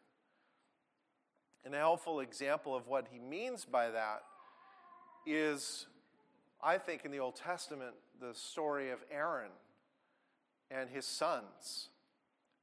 An 1.64 1.72
helpful 1.72 2.20
example 2.20 2.74
of 2.74 2.88
what 2.88 3.06
he 3.12 3.18
means 3.18 3.64
by 3.64 3.90
that 3.90 4.22
is, 5.26 5.86
I 6.62 6.78
think, 6.78 7.04
in 7.04 7.12
the 7.12 7.20
Old 7.20 7.36
Testament, 7.36 7.92
the 8.20 8.34
story 8.34 8.90
of 8.90 8.98
Aaron 9.12 9.50
and 10.70 10.90
his 10.90 11.06
sons, 11.06 11.90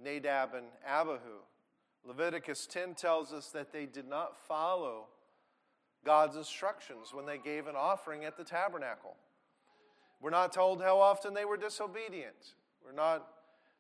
Nadab 0.03 0.53
and 0.53 0.65
Abihu. 0.85 1.39
Leviticus 2.09 2.65
10 2.65 2.95
tells 2.95 3.31
us 3.31 3.49
that 3.49 3.71
they 3.71 3.85
did 3.85 4.07
not 4.07 4.35
follow 4.47 5.05
God's 6.03 6.37
instructions 6.37 7.13
when 7.13 7.27
they 7.27 7.37
gave 7.37 7.67
an 7.67 7.75
offering 7.77 8.25
at 8.25 8.35
the 8.35 8.43
tabernacle. 8.43 9.15
We're 10.19 10.31
not 10.31 10.51
told 10.51 10.81
how 10.81 10.99
often 10.99 11.35
they 11.35 11.45
were 11.45 11.55
disobedient. 11.55 12.55
We're 12.83 12.93
not 12.93 13.27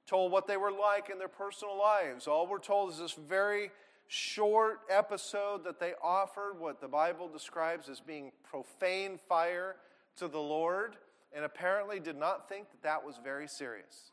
told 0.05 0.31
what 0.31 0.45
they 0.45 0.57
were 0.57 0.71
like 0.71 1.09
in 1.09 1.17
their 1.17 1.27
personal 1.27 1.75
lives. 1.75 2.27
All 2.27 2.45
we're 2.45 2.59
told 2.59 2.91
is 2.91 2.99
this 2.99 3.13
very 3.13 3.71
short 4.07 4.81
episode 4.91 5.63
that 5.63 5.79
they 5.79 5.93
offered 5.99 6.59
what 6.59 6.79
the 6.79 6.87
Bible 6.87 7.29
describes 7.29 7.89
as 7.89 7.99
being 7.99 8.31
profane 8.43 9.17
fire 9.27 9.75
to 10.17 10.27
the 10.27 10.39
Lord, 10.39 10.97
and 11.33 11.43
apparently 11.43 11.99
did 11.99 12.17
not 12.17 12.47
think 12.47 12.69
that 12.69 12.83
that 12.83 13.03
was 13.03 13.19
very 13.23 13.47
serious. 13.47 14.11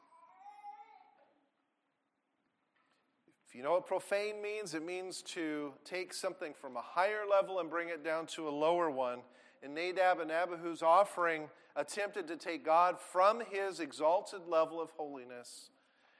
You 3.56 3.62
know 3.62 3.72
what 3.72 3.86
profane 3.86 4.42
means, 4.42 4.74
it 4.74 4.84
means 4.84 5.22
to 5.22 5.72
take 5.82 6.12
something 6.12 6.52
from 6.52 6.76
a 6.76 6.82
higher 6.82 7.22
level 7.28 7.58
and 7.58 7.70
bring 7.70 7.88
it 7.88 8.04
down 8.04 8.26
to 8.26 8.48
a 8.48 8.50
lower 8.50 8.90
one. 8.90 9.20
and 9.62 9.74
Nadab 9.74 10.20
and 10.20 10.30
Abihu's 10.30 10.82
offering 10.82 11.48
attempted 11.74 12.28
to 12.28 12.36
take 12.36 12.64
God 12.64 13.00
from 13.00 13.40
his 13.50 13.80
exalted 13.80 14.42
level 14.46 14.78
of 14.78 14.90
holiness 14.90 15.70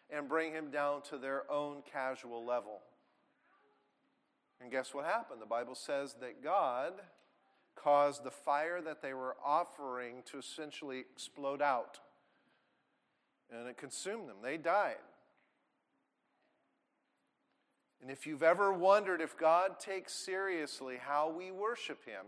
and 0.09 0.31
bring 0.31 0.53
him 0.53 0.71
down 0.71 1.03
to 1.11 1.19
their 1.19 1.51
own 1.51 1.83
casual 1.93 2.45
level. 2.47 2.81
And 4.63 4.71
guess 4.71 4.95
what 4.95 5.05
happened? 5.05 5.43
The 5.43 5.47
Bible 5.47 5.75
says 5.75 6.17
that 6.23 6.43
God 6.43 6.95
caused 7.75 8.25
the 8.25 8.31
fire 8.31 8.81
that 8.81 9.03
they 9.03 9.13
were 9.13 9.37
offering 9.45 10.23
to 10.31 10.39
essentially 10.39 11.01
explode 11.01 11.61
out. 11.61 11.99
And 13.51 13.69
it 13.69 13.77
consumed 13.77 14.27
them. 14.27 14.37
They 14.43 14.57
died. 14.57 14.97
And 18.07 18.13
if 18.13 18.25
you've 18.25 18.45
ever 18.45 18.73
wondered 18.73 19.21
if 19.21 19.37
God 19.37 19.81
takes 19.81 20.13
seriously 20.13 20.97
how 21.05 21.29
we 21.29 21.51
worship 21.51 22.07
Him, 22.07 22.25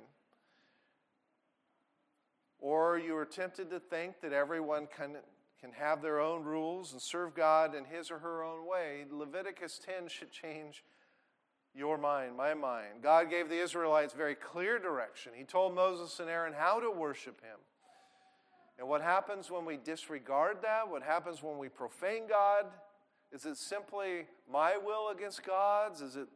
or 2.59 2.99
you 2.99 3.17
are 3.17 3.25
tempted 3.25 3.71
to 3.71 3.79
think 3.79 4.21
that 4.23 4.33
everyone 4.33 4.89
can, 4.89 5.19
can 5.61 5.71
have 5.71 6.03
their 6.03 6.19
own 6.19 6.43
rules 6.43 6.91
and 6.91 7.01
serve 7.01 7.33
God 7.33 7.77
in 7.77 7.85
his 7.85 8.11
or 8.11 8.19
her 8.19 8.43
own 8.43 8.67
way, 8.67 9.05
Leviticus 9.09 9.79
10 9.79 10.09
should 10.09 10.33
change 10.33 10.83
your 11.77 11.97
mind, 11.97 12.37
my 12.37 12.55
mind. 12.55 13.01
God 13.01 13.31
gave 13.31 13.49
the 13.49 13.61
Israelites 13.61 14.15
very 14.15 14.35
clear 14.35 14.81
direction. 14.81 15.31
He 15.33 15.45
told 15.45 15.77
Moses 15.77 16.19
and 16.19 16.29
Aaron 16.29 16.55
how 16.55 16.81
to 16.81 16.91
worship 16.91 17.41
Him. 17.41 17.61
And 18.81 18.89
what 18.89 19.01
happens 19.01 19.49
when 19.49 19.65
we 19.65 19.77
disregard 19.77 20.57
that? 20.63 20.91
What 20.91 21.05
happens 21.05 21.41
when 21.41 21.57
we 21.57 21.69
profane 21.69 22.27
God? 22.29 22.65
Is 23.33 23.45
it 23.45 23.57
simply 23.57 24.27
my 24.51 24.77
will 24.77 25.09
against 25.11 25.45
God's? 25.45 26.01
Is 26.01 26.17
it 26.17 26.29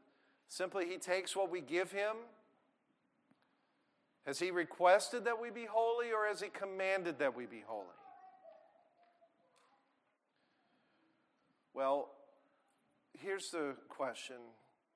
simply 0.49 0.87
He 0.87 0.99
takes 0.99 1.34
what 1.34 1.50
we 1.50 1.61
give 1.61 1.92
Him? 1.92 2.16
Has 4.26 4.38
He 4.38 4.50
requested 4.50 5.25
that 5.25 5.40
we 5.40 5.50
be 5.50 5.64
holy 5.64 6.12
or 6.12 6.26
has 6.28 6.40
He 6.40 6.49
commanded 6.49 7.18
that 7.18 7.34
we 7.37 7.46
be 7.46 7.62
holy? 7.66 7.87
Well, 11.75 12.11
here's 13.18 13.50
the 13.50 13.75
question 13.88 14.37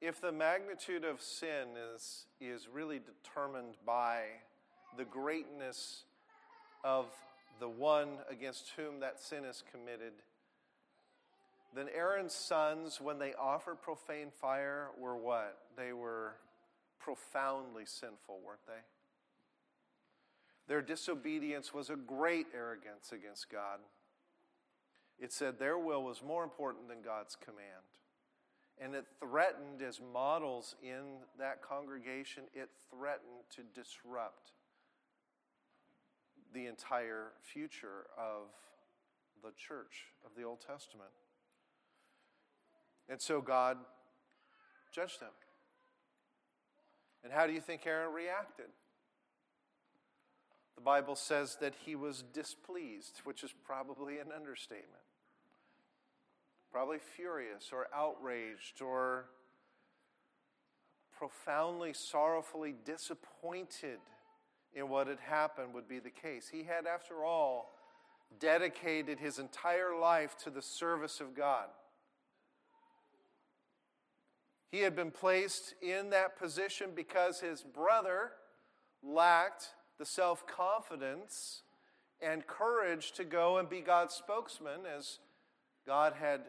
if 0.00 0.21
the 0.21 0.33
magnitude 0.33 1.05
of 1.05 1.23
sin 1.23 1.69
is, 1.95 2.26
is 2.38 2.69
really 2.69 3.00
determined 3.00 3.76
by 3.87 4.25
the 4.99 5.05
greatness 5.05 6.03
of 6.85 7.07
the 7.61 7.69
one 7.69 8.19
against 8.31 8.73
whom 8.76 9.00
that 9.00 9.21
sin 9.21 9.45
is 9.45 9.65
committed, 9.73 10.12
then 11.76 11.88
Aaron's 11.95 12.35
sons, 12.35 13.00
when 13.00 13.18
they 13.18 13.35
offered 13.35 13.83
profane 13.83 14.30
fire, 14.30 14.88
were 14.99 15.16
what? 15.16 15.59
They 15.76 15.92
were 15.92 16.37
profoundly 16.99 17.85
sinful, 17.85 18.40
weren't 18.45 18.66
they? 18.66 18.83
Their 20.68 20.83
disobedience 20.83 21.73
was 21.75 21.90
a 21.90 21.97
great 21.97 22.47
arrogance 22.54 23.12
against 23.12 23.50
God. 23.50 23.78
It 25.18 25.33
said 25.33 25.59
their 25.59 25.78
will 25.78 26.02
was 26.02 26.23
more 26.23 26.45
important 26.45 26.88
than 26.88 27.02
God's 27.02 27.37
command. 27.37 27.87
And 28.78 28.95
it 28.95 29.06
threatened, 29.21 29.80
as 29.80 30.00
models 30.12 30.75
in 30.83 31.23
that 31.38 31.62
congregation, 31.62 32.45
it 32.52 32.68
threatened 32.90 33.45
to 33.54 33.62
disrupt 33.78 34.52
the 36.52 36.66
entire 36.66 37.28
future 37.40 38.06
of 38.18 38.49
the 39.42 39.52
church 39.56 40.09
of 40.25 40.33
the 40.37 40.42
Old 40.42 40.61
Testament. 40.61 41.11
And 43.09 43.21
so 43.21 43.41
God 43.41 43.79
judged 44.93 45.21
them. 45.21 45.31
And 47.23 47.33
how 47.33 47.47
do 47.47 47.53
you 47.53 47.61
think 47.61 47.87
Aaron 47.87 48.13
reacted? 48.13 48.67
The 50.76 50.83
Bible 50.83 51.17
says 51.17 51.57
that 51.61 51.75
he 51.85 51.97
was 51.97 52.23
displeased, 52.33 53.21
which 53.25 53.43
is 53.43 53.52
probably 53.65 54.19
an 54.19 54.28
understatement 54.35 55.02
probably 56.76 56.99
furious 56.99 57.71
or 57.73 57.87
outraged 57.95 58.83
or 58.83 59.25
profoundly 61.17 61.95
sorrowfully 61.95 62.75
disappointed 62.85 63.99
in 64.75 64.87
what 64.91 65.07
had 65.07 65.19
happened 65.21 65.73
would 65.73 65.89
be 65.89 65.99
the 65.99 66.11
case. 66.11 66.50
He 66.52 66.65
had, 66.65 66.87
after 66.87 67.25
all, 67.25 67.73
dedicated 68.39 69.19
his 69.19 69.39
entire 69.39 69.99
life 69.99 70.37
to 70.45 70.50
the 70.50 70.61
service 70.61 71.19
of 71.19 71.35
God. 71.35 71.69
He 74.71 74.81
had 74.81 74.97
been 74.97 75.11
placed 75.11 75.75
in 75.81 76.11
that 76.11 76.39
position 76.39 76.91
because 76.95 77.41
his 77.41 77.63
brother 77.63 78.33
lacked 79.02 79.71
the 79.99 80.05
self 80.05 80.47
confidence 80.47 81.63
and 82.21 82.47
courage 82.47 83.13
to 83.13 83.25
go 83.25 83.59
and 83.59 83.69
be 83.69 83.81
God's 83.81 84.15
spokesman 84.15 84.81
as 84.97 85.19
God 85.87 86.15
had 86.19 86.43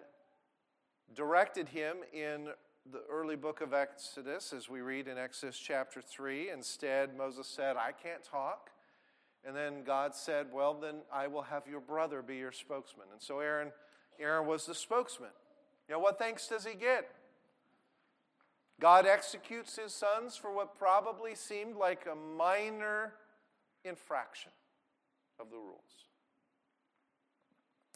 directed 1.14 1.70
him 1.70 1.98
in 2.14 2.50
the 2.92 3.02
early 3.10 3.36
book 3.36 3.62
of 3.62 3.74
Exodus, 3.74 4.54
as 4.54 4.70
we 4.70 4.82
read 4.82 5.08
in 5.08 5.18
Exodus 5.18 5.58
chapter 5.58 6.02
3. 6.02 6.50
Instead, 6.50 7.18
Moses 7.18 7.48
said, 7.48 7.76
I 7.76 7.92
can't 7.92 8.24
talk. 8.24 8.70
And 9.46 9.56
then 9.56 9.84
God 9.86 10.16
said, 10.16 10.48
Well, 10.52 10.74
then 10.74 10.96
I 11.12 11.28
will 11.28 11.44
have 11.44 11.68
your 11.70 11.80
brother 11.80 12.22
be 12.22 12.38
your 12.38 12.52
spokesman. 12.52 13.08
And 13.12 13.22
so 13.22 13.40
Aaron, 13.40 13.72
Aaron 14.20 14.48
was 14.48 14.66
the 14.66 14.76
spokesman. 14.76 15.30
You 15.88 15.96
know, 15.96 16.00
what 16.00 16.20
thanks 16.20 16.48
does 16.48 16.66
he 16.66 16.76
get? 16.76 17.10
God 18.80 19.08
executes 19.08 19.76
his 19.76 19.94
sons 19.94 20.36
for 20.36 20.52
what 20.54 20.78
probably 20.78 21.34
seemed 21.34 21.76
like 21.76 22.06
a 22.06 22.16
minor 22.16 23.14
infraction 23.84 24.52
of 25.40 25.50
the 25.50 25.58
rules. 25.58 26.08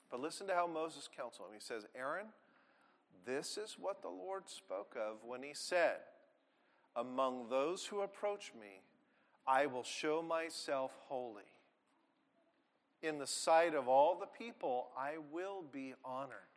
But 0.10 0.20
listen 0.20 0.48
to 0.48 0.56
how 0.56 0.68
Moses 0.68 1.08
counseled 1.16 1.50
him. 1.50 1.54
He 1.54 1.62
says, 1.62 1.86
Aaron, 1.96 2.28
this 3.26 3.58
is 3.58 3.78
what 3.80 4.02
the 4.02 4.10
Lord 4.10 4.50
spoke 4.50 4.96
of 5.00 5.24
when 5.24 5.44
he 5.44 5.54
said, 5.54 5.98
Among 6.96 7.50
those 7.50 7.86
who 7.86 8.02
approach 8.02 8.52
me, 8.60 8.82
I 9.48 9.68
will 9.68 9.84
show 9.84 10.22
myself 10.22 10.92
holy. 11.08 11.44
In 13.02 13.18
the 13.18 13.28
sight 13.28 13.74
of 13.74 13.88
all 13.88 14.20
the 14.20 14.26
people, 14.26 14.90
I 14.98 15.14
will 15.32 15.64
be 15.72 15.94
honored. 16.04 16.51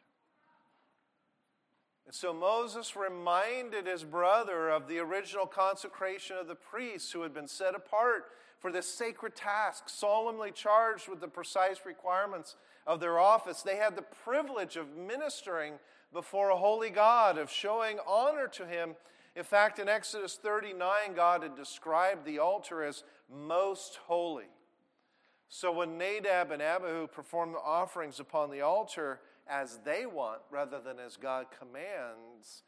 And 2.06 2.14
so 2.14 2.34
Moses 2.34 2.96
reminded 2.96 3.86
his 3.86 4.04
brother 4.04 4.68
of 4.68 4.88
the 4.88 4.98
original 4.98 5.46
consecration 5.46 6.36
of 6.36 6.48
the 6.48 6.54
priests 6.54 7.12
who 7.12 7.22
had 7.22 7.32
been 7.32 7.48
set 7.48 7.74
apart 7.74 8.26
for 8.58 8.70
this 8.70 8.92
sacred 8.92 9.34
task, 9.34 9.88
solemnly 9.88 10.50
charged 10.50 11.08
with 11.08 11.20
the 11.20 11.28
precise 11.28 11.80
requirements 11.84 12.56
of 12.86 13.00
their 13.00 13.18
office. 13.18 13.62
They 13.62 13.76
had 13.76 13.96
the 13.96 14.02
privilege 14.02 14.76
of 14.76 14.96
ministering 14.96 15.74
before 16.12 16.50
a 16.50 16.56
holy 16.56 16.90
God, 16.90 17.38
of 17.38 17.50
showing 17.50 17.98
honor 18.06 18.48
to 18.48 18.66
him. 18.66 18.94
In 19.34 19.42
fact, 19.42 19.78
in 19.78 19.88
Exodus 19.88 20.38
39, 20.40 21.14
God 21.16 21.42
had 21.42 21.56
described 21.56 22.24
the 22.24 22.38
altar 22.38 22.84
as 22.84 23.02
most 23.30 23.98
holy. 24.06 24.46
So 25.48 25.72
when 25.72 25.98
Nadab 25.98 26.50
and 26.50 26.62
Abihu 26.62 27.06
performed 27.06 27.54
the 27.54 27.58
offerings 27.58 28.20
upon 28.20 28.50
the 28.50 28.60
altar 28.60 29.20
as 29.46 29.78
they 29.84 30.06
want 30.06 30.40
rather 30.50 30.80
than 30.80 30.98
as 30.98 31.16
God 31.16 31.46
commands, 31.56 32.62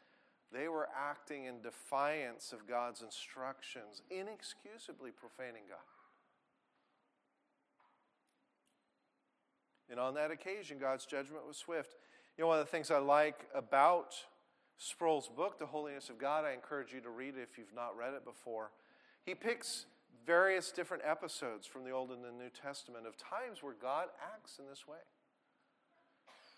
they 0.53 0.69
were 0.69 0.89
acting 0.97 1.45
in 1.45 1.63
defiance 1.63 2.53
of 2.53 2.67
God's 2.69 3.03
instructions, 3.03 4.03
inexcusably 4.11 5.11
profaning 5.11 5.63
God. 5.69 5.79
And 9.91 10.01
on 10.01 10.15
that 10.15 10.31
occasion, 10.31 10.79
God's 10.79 11.07
judgment 11.07 11.47
was 11.47 11.57
swift. 11.57 11.95
You 12.37 12.43
know, 12.43 12.49
one 12.49 12.59
of 12.59 12.67
the 12.67 12.71
things 12.71 12.91
I 12.91 12.99
like 12.99 13.47
about 13.55 14.15
Sproul's 14.79 15.29
book, 15.29 15.59
The 15.59 15.67
Holiness 15.67 16.11
of 16.11 16.19
God, 16.19 16.45
I 16.45 16.53
encourage 16.53 16.93
you 16.93 17.01
to 17.01 17.11
read 17.11 17.35
it 17.37 17.49
if 17.51 17.57
you've 17.57 17.75
not 17.75 17.97
read 17.97 18.13
it 18.15 18.25
before. 18.25 18.73
He 19.25 19.35
picks 19.35 19.87
various 20.27 20.73
different 20.73 21.05
episodes 21.07 21.67
from 21.67 21.85
the 21.85 21.91
Old 21.91 22.11
and 22.11 22.23
the 22.23 22.33
New 22.33 22.51
Testament 22.51 23.07
of 23.07 23.17
times 23.17 23.63
where 23.63 23.75
God 23.81 24.09
acts 24.35 24.59
in 24.59 24.67
this 24.69 24.87
way. 24.87 24.99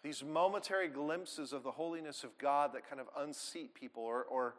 These 0.02 0.22
momentary 0.24 0.88
glimpses 0.88 1.52
of 1.52 1.62
the 1.62 1.72
holiness 1.72 2.24
of 2.24 2.37
God 2.38 2.72
that 2.74 2.88
kind 2.88 3.00
of 3.00 3.08
unseat 3.16 3.74
people 3.74 4.02
or, 4.02 4.24
or 4.24 4.54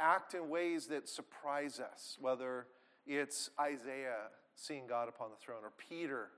act 0.00 0.34
in 0.34 0.48
ways 0.48 0.86
that 0.88 1.08
surprise 1.08 1.80
us, 1.80 2.16
whether 2.20 2.66
it's 3.06 3.50
Isaiah 3.60 4.28
seeing 4.56 4.86
God 4.86 5.08
upon 5.08 5.30
the 5.30 5.36
throne 5.36 5.62
or 5.62 5.72
Peter 5.76 6.30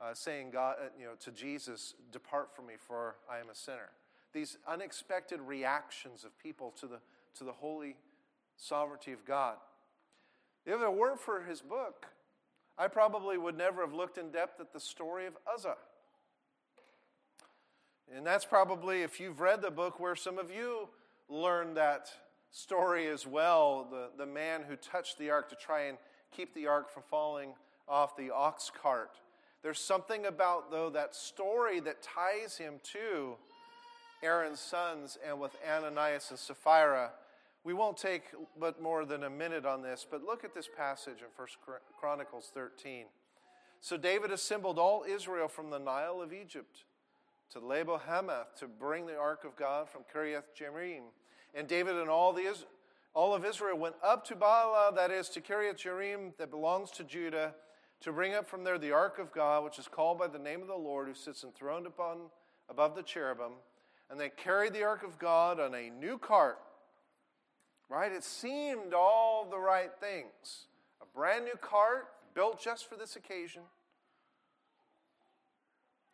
uh, 0.00 0.14
saying 0.14 0.50
God, 0.50 0.76
uh, 0.80 0.88
you 0.98 1.04
know, 1.06 1.14
to 1.20 1.32
Jesus, 1.32 1.94
"Depart 2.12 2.54
from 2.54 2.66
me, 2.66 2.74
for 2.78 3.16
I 3.30 3.38
am 3.38 3.50
a 3.50 3.54
sinner." 3.54 3.90
These 4.32 4.58
unexpected 4.66 5.40
reactions 5.40 6.24
of 6.24 6.38
people 6.38 6.70
to 6.72 6.86
the 6.86 7.00
to 7.34 7.44
the 7.44 7.52
holy 7.52 7.96
sovereignty 8.56 9.12
of 9.12 9.24
God. 9.24 9.56
If 10.66 10.80
it 10.80 10.92
weren't 10.92 11.20
for 11.20 11.42
his 11.42 11.60
book, 11.60 12.06
I 12.76 12.88
probably 12.88 13.38
would 13.38 13.56
never 13.56 13.80
have 13.80 13.92
looked 13.92 14.18
in 14.18 14.30
depth 14.30 14.60
at 14.60 14.72
the 14.72 14.80
story 14.80 15.26
of 15.26 15.36
Uzzah. 15.52 15.76
And 18.14 18.26
that's 18.26 18.44
probably, 18.44 19.02
if 19.02 19.20
you've 19.20 19.40
read 19.40 19.60
the 19.60 19.70
book, 19.70 20.00
where 20.00 20.16
some 20.16 20.38
of 20.38 20.50
you 20.50 20.88
learned 21.28 21.76
that 21.76 22.10
story 22.50 23.06
as 23.08 23.26
well 23.26 23.86
the, 23.90 24.08
the 24.16 24.26
man 24.26 24.62
who 24.66 24.76
touched 24.76 25.18
the 25.18 25.30
ark 25.30 25.50
to 25.50 25.56
try 25.56 25.82
and 25.82 25.98
keep 26.34 26.54
the 26.54 26.66
ark 26.66 26.90
from 26.90 27.02
falling 27.10 27.50
off 27.86 28.16
the 28.16 28.30
ox 28.30 28.70
cart. 28.82 29.20
There's 29.62 29.78
something 29.78 30.26
about, 30.26 30.70
though, 30.70 30.90
that 30.90 31.14
story 31.14 31.80
that 31.80 32.02
ties 32.02 32.56
him 32.56 32.74
to 32.92 33.36
Aaron's 34.22 34.60
sons 34.60 35.18
and 35.26 35.38
with 35.38 35.56
Ananias 35.68 36.30
and 36.30 36.38
Sapphira. 36.38 37.10
We 37.64 37.74
won't 37.74 37.96
take 37.96 38.22
but 38.58 38.80
more 38.80 39.04
than 39.04 39.24
a 39.24 39.30
minute 39.30 39.66
on 39.66 39.82
this, 39.82 40.06
but 40.08 40.22
look 40.22 40.44
at 40.44 40.54
this 40.54 40.68
passage 40.74 41.18
in 41.18 41.26
1 41.36 41.48
Chronicles 42.00 42.50
13. 42.54 43.06
So 43.80 43.96
David 43.96 44.30
assembled 44.30 44.78
all 44.78 45.04
Israel 45.08 45.48
from 45.48 45.70
the 45.70 45.78
Nile 45.78 46.22
of 46.22 46.32
Egypt 46.32 46.84
to 47.52 47.60
Lebo 47.60 47.98
Hamath 47.98 48.54
to 48.58 48.66
bring 48.66 49.06
the 49.06 49.16
ark 49.16 49.44
of 49.44 49.56
God 49.56 49.88
from 49.88 50.02
Kiriath 50.14 50.44
Jearim. 50.58 51.04
And 51.54 51.66
David 51.66 51.96
and 51.96 52.10
all, 52.10 52.32
the, 52.32 52.54
all 53.14 53.34
of 53.34 53.44
Israel 53.44 53.78
went 53.78 53.94
up 54.02 54.26
to 54.26 54.36
Baalah, 54.36 54.94
that 54.96 55.10
is, 55.10 55.28
to 55.30 55.40
Kiriath 55.40 55.76
Jearim, 55.76 56.36
that 56.38 56.50
belongs 56.50 56.90
to 56.92 57.04
Judah, 57.04 57.54
to 58.00 58.12
bring 58.12 58.34
up 58.34 58.48
from 58.48 58.64
there 58.64 58.78
the 58.78 58.92
ark 58.92 59.18
of 59.18 59.32
God, 59.32 59.64
which 59.64 59.78
is 59.78 59.88
called 59.88 60.18
by 60.18 60.28
the 60.28 60.38
name 60.38 60.60
of 60.60 60.68
the 60.68 60.74
Lord, 60.74 61.08
who 61.08 61.14
sits 61.14 61.42
enthroned 61.42 61.86
upon 61.86 62.18
above 62.68 62.94
the 62.94 63.02
cherubim. 63.02 63.52
And 64.10 64.20
they 64.20 64.28
carried 64.28 64.72
the 64.72 64.84
ark 64.84 65.02
of 65.02 65.18
God 65.18 65.58
on 65.58 65.74
a 65.74 65.90
new 65.90 66.18
cart. 66.18 66.58
Right? 67.88 68.12
It 68.12 68.24
seemed 68.24 68.92
all 68.92 69.46
the 69.50 69.58
right 69.58 69.90
things. 69.98 70.66
A 71.00 71.06
brand 71.16 71.46
new 71.46 71.56
cart 71.60 72.08
built 72.34 72.60
just 72.62 72.88
for 72.88 72.96
this 72.96 73.16
occasion. 73.16 73.62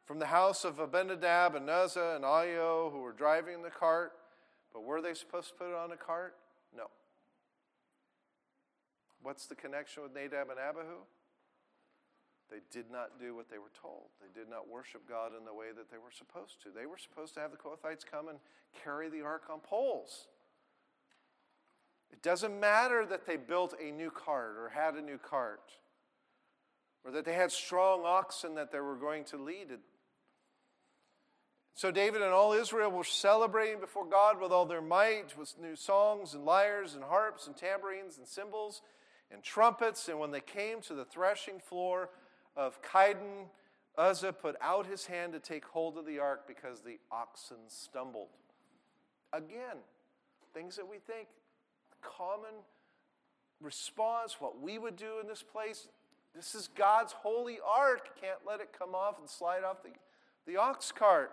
From 0.04 0.18
the 0.18 0.26
house 0.26 0.64
of 0.64 0.78
Abinadab 0.78 1.54
and 1.54 1.68
Uzzah 1.68 2.14
and 2.16 2.24
Ahio, 2.24 2.92
who 2.92 3.00
were 3.00 3.12
driving 3.12 3.62
the 3.62 3.70
cart. 3.70 4.12
But 4.72 4.84
were 4.84 5.00
they 5.00 5.14
supposed 5.14 5.48
to 5.48 5.54
put 5.54 5.68
it 5.68 5.74
on 5.74 5.92
a 5.92 5.96
cart? 5.96 6.34
No. 6.76 6.86
What's 9.22 9.46
the 9.46 9.54
connection 9.54 10.02
with 10.02 10.14
Nadab 10.14 10.50
and 10.50 10.58
Abihu? 10.58 10.98
They 12.50 12.58
did 12.70 12.90
not 12.90 13.18
do 13.18 13.34
what 13.34 13.48
they 13.48 13.58
were 13.58 13.72
told. 13.80 14.08
They 14.20 14.38
did 14.38 14.50
not 14.50 14.68
worship 14.68 15.08
God 15.08 15.32
in 15.38 15.46
the 15.46 15.54
way 15.54 15.68
that 15.74 15.90
they 15.90 15.96
were 15.96 16.12
supposed 16.12 16.62
to. 16.62 16.68
They 16.68 16.86
were 16.86 16.98
supposed 16.98 17.34
to 17.34 17.40
have 17.40 17.50
the 17.50 17.56
Kohathites 17.56 18.04
come 18.04 18.28
and 18.28 18.38
carry 18.82 19.08
the 19.08 19.22
ark 19.22 19.44
on 19.50 19.60
poles. 19.60 20.28
It 22.12 22.22
doesn't 22.22 22.60
matter 22.60 23.06
that 23.06 23.26
they 23.26 23.36
built 23.36 23.74
a 23.82 23.90
new 23.90 24.10
cart 24.10 24.56
or 24.58 24.68
had 24.68 24.94
a 24.94 25.02
new 25.02 25.18
cart 25.18 25.72
or 27.04 27.10
that 27.12 27.24
they 27.24 27.34
had 27.34 27.50
strong 27.50 28.02
oxen 28.04 28.54
that 28.54 28.72
they 28.72 28.80
were 28.80 28.96
going 28.96 29.24
to 29.24 29.36
lead 29.36 29.70
it. 29.70 29.80
So 31.76 31.90
David 31.90 32.22
and 32.22 32.32
all 32.32 32.52
Israel 32.52 32.90
were 32.90 33.02
celebrating 33.02 33.80
before 33.80 34.06
God 34.06 34.40
with 34.40 34.52
all 34.52 34.64
their 34.64 34.80
might, 34.80 35.36
with 35.36 35.54
new 35.60 35.74
songs 35.74 36.34
and 36.34 36.44
lyres 36.44 36.94
and 36.94 37.02
harps 37.02 37.48
and 37.48 37.56
tambourines 37.56 38.16
and 38.16 38.28
cymbals 38.28 38.80
and 39.32 39.42
trumpets. 39.42 40.08
And 40.08 40.20
when 40.20 40.30
they 40.30 40.40
came 40.40 40.80
to 40.82 40.94
the 40.94 41.04
threshing 41.04 41.58
floor 41.58 42.10
of 42.56 42.80
Chidon, 42.82 43.46
Uzzah 43.98 44.32
put 44.32 44.54
out 44.60 44.86
his 44.86 45.06
hand 45.06 45.32
to 45.32 45.40
take 45.40 45.64
hold 45.64 45.98
of 45.98 46.06
the 46.06 46.20
ark 46.20 46.46
because 46.46 46.80
the 46.80 46.98
oxen 47.10 47.58
stumbled. 47.66 48.28
Again, 49.32 49.78
things 50.52 50.76
that 50.76 50.88
we 50.88 50.98
think 50.98 51.26
common 52.00 52.54
response, 53.60 54.36
what 54.38 54.60
we 54.60 54.78
would 54.78 54.96
do 54.96 55.18
in 55.20 55.26
this 55.26 55.42
place. 55.42 55.88
This 56.36 56.54
is 56.54 56.68
God's 56.76 57.12
holy 57.12 57.58
ark. 57.66 58.20
Can't 58.20 58.38
let 58.46 58.60
it 58.60 58.68
come 58.76 58.94
off 58.94 59.18
and 59.18 59.28
slide 59.28 59.64
off 59.64 59.82
the, 59.82 59.90
the 60.46 60.56
ox 60.56 60.92
cart. 60.92 61.32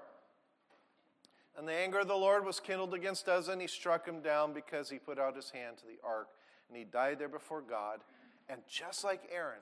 And 1.57 1.67
the 1.67 1.73
anger 1.73 1.99
of 1.99 2.07
the 2.07 2.15
Lord 2.15 2.45
was 2.45 2.59
kindled 2.59 2.93
against 2.93 3.27
Uzzah, 3.27 3.51
and 3.51 3.61
he 3.61 3.67
struck 3.67 4.07
him 4.07 4.21
down 4.21 4.53
because 4.53 4.89
he 4.89 4.97
put 4.97 5.19
out 5.19 5.35
his 5.35 5.49
hand 5.49 5.77
to 5.77 5.85
the 5.85 5.99
ark. 6.03 6.29
And 6.69 6.77
he 6.77 6.85
died 6.85 7.19
there 7.19 7.27
before 7.27 7.61
God. 7.61 7.99
And 8.47 8.61
just 8.69 9.03
like 9.03 9.29
Aaron, 9.33 9.59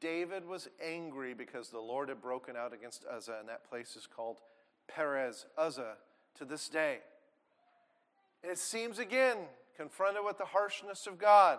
David 0.00 0.46
was 0.46 0.68
angry 0.84 1.34
because 1.34 1.70
the 1.70 1.80
Lord 1.80 2.08
had 2.08 2.20
broken 2.22 2.56
out 2.56 2.72
against 2.72 3.04
Uzzah, 3.10 3.38
and 3.40 3.48
that 3.48 3.68
place 3.68 3.96
is 3.96 4.06
called 4.06 4.38
Perez 4.86 5.46
Uzzah 5.58 5.96
to 6.38 6.44
this 6.44 6.68
day. 6.68 6.98
And 8.42 8.52
it 8.52 8.58
seems 8.58 8.98
again, 8.98 9.38
confronted 9.76 10.22
with 10.24 10.38
the 10.38 10.44
harshness 10.44 11.06
of 11.06 11.18
God, 11.18 11.58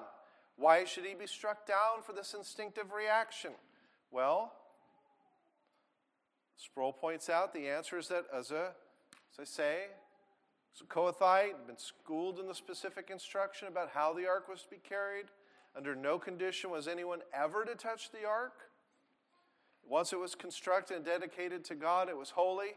why 0.57 0.85
should 0.85 1.05
he 1.05 1.15
be 1.15 1.27
struck 1.27 1.67
down 1.67 2.01
for 2.05 2.13
this 2.13 2.33
instinctive 2.33 2.93
reaction? 2.93 3.51
Well, 4.11 4.53
Sproul 6.57 6.93
points 6.93 7.29
out 7.29 7.53
the 7.53 7.67
answer 7.67 7.97
is 7.97 8.07
that 8.07 8.25
Uzzah, 8.33 8.73
as 9.37 9.41
I 9.41 9.45
say, 9.45 9.77
was 10.71 10.81
a 10.81 10.85
Kohathite, 10.85 11.67
been 11.67 11.77
schooled 11.77 12.39
in 12.39 12.47
the 12.47 12.55
specific 12.55 13.09
instruction 13.09 13.67
about 13.67 13.89
how 13.93 14.13
the 14.13 14.27
ark 14.27 14.47
was 14.47 14.63
to 14.63 14.69
be 14.69 14.77
carried. 14.77 15.25
Under 15.75 15.93
no 15.93 16.17
condition 16.17 16.69
was 16.69 16.87
anyone 16.87 17.19
ever 17.33 17.65
to 17.65 17.75
touch 17.75 18.11
the 18.11 18.25
ark. 18.25 18.53
Once 19.87 20.13
it 20.13 20.19
was 20.19 20.35
constructed 20.35 20.95
and 20.95 21.05
dedicated 21.05 21.65
to 21.65 21.75
God, 21.75 22.07
it 22.07 22.17
was 22.17 22.29
holy. 22.29 22.75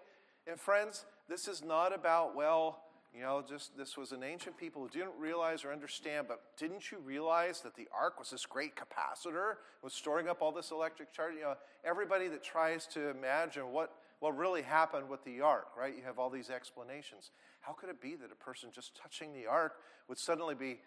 And 0.48 0.58
friends, 0.58 1.06
this 1.28 1.46
is 1.46 1.62
not 1.62 1.94
about, 1.94 2.34
well, 2.34 2.80
you 3.14 3.22
know, 3.22 3.42
just 3.48 3.76
this 3.76 3.96
was 3.96 4.12
an 4.12 4.22
ancient 4.22 4.56
people 4.56 4.82
who 4.82 4.88
didn't 4.88 5.16
realize 5.18 5.64
or 5.64 5.72
understand, 5.72 6.26
but 6.28 6.40
didn't 6.58 6.90
you 6.90 6.98
realize 6.98 7.60
that 7.60 7.74
the 7.74 7.88
ark 7.96 8.18
was 8.18 8.30
this 8.30 8.44
great 8.44 8.72
capacitor, 8.74 9.54
was 9.82 9.94
storing 9.94 10.28
up 10.28 10.42
all 10.42 10.52
this 10.52 10.72
electric 10.72 11.12
charge? 11.12 11.34
You 11.34 11.42
know, 11.42 11.54
everybody 11.84 12.28
that 12.28 12.42
tries 12.42 12.86
to 12.88 13.10
imagine 13.10 13.72
what, 13.72 13.92
what 14.20 14.36
really 14.36 14.62
happened 14.62 15.08
with 15.08 15.24
the 15.24 15.40
ark, 15.40 15.68
right? 15.78 15.94
You 15.96 16.02
have 16.04 16.18
all 16.18 16.30
these 16.30 16.50
explanations. 16.50 17.30
How 17.60 17.72
could 17.72 17.88
it 17.88 18.00
be 18.00 18.16
that 18.16 18.32
a 18.32 18.44
person 18.44 18.70
just 18.74 18.96
touching 18.96 19.32
the 19.32 19.46
ark 19.46 19.74
would 20.08 20.18
suddenly 20.18 20.54
be 20.54 20.80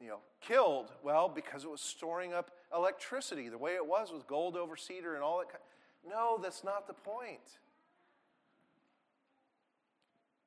you 0.00 0.08
know, 0.08 0.18
killed? 0.40 0.92
Well, 1.02 1.28
because 1.28 1.64
it 1.64 1.70
was 1.70 1.80
storing 1.80 2.32
up 2.32 2.50
electricity, 2.74 3.48
the 3.48 3.58
way 3.58 3.74
it 3.74 3.86
was 3.86 4.12
with 4.12 4.26
gold 4.26 4.56
over 4.56 4.76
cedar 4.76 5.14
and 5.14 5.22
all 5.22 5.38
that. 5.38 5.60
No, 6.08 6.38
that's 6.42 6.64
not 6.64 6.86
the 6.86 6.94
point. 6.94 7.58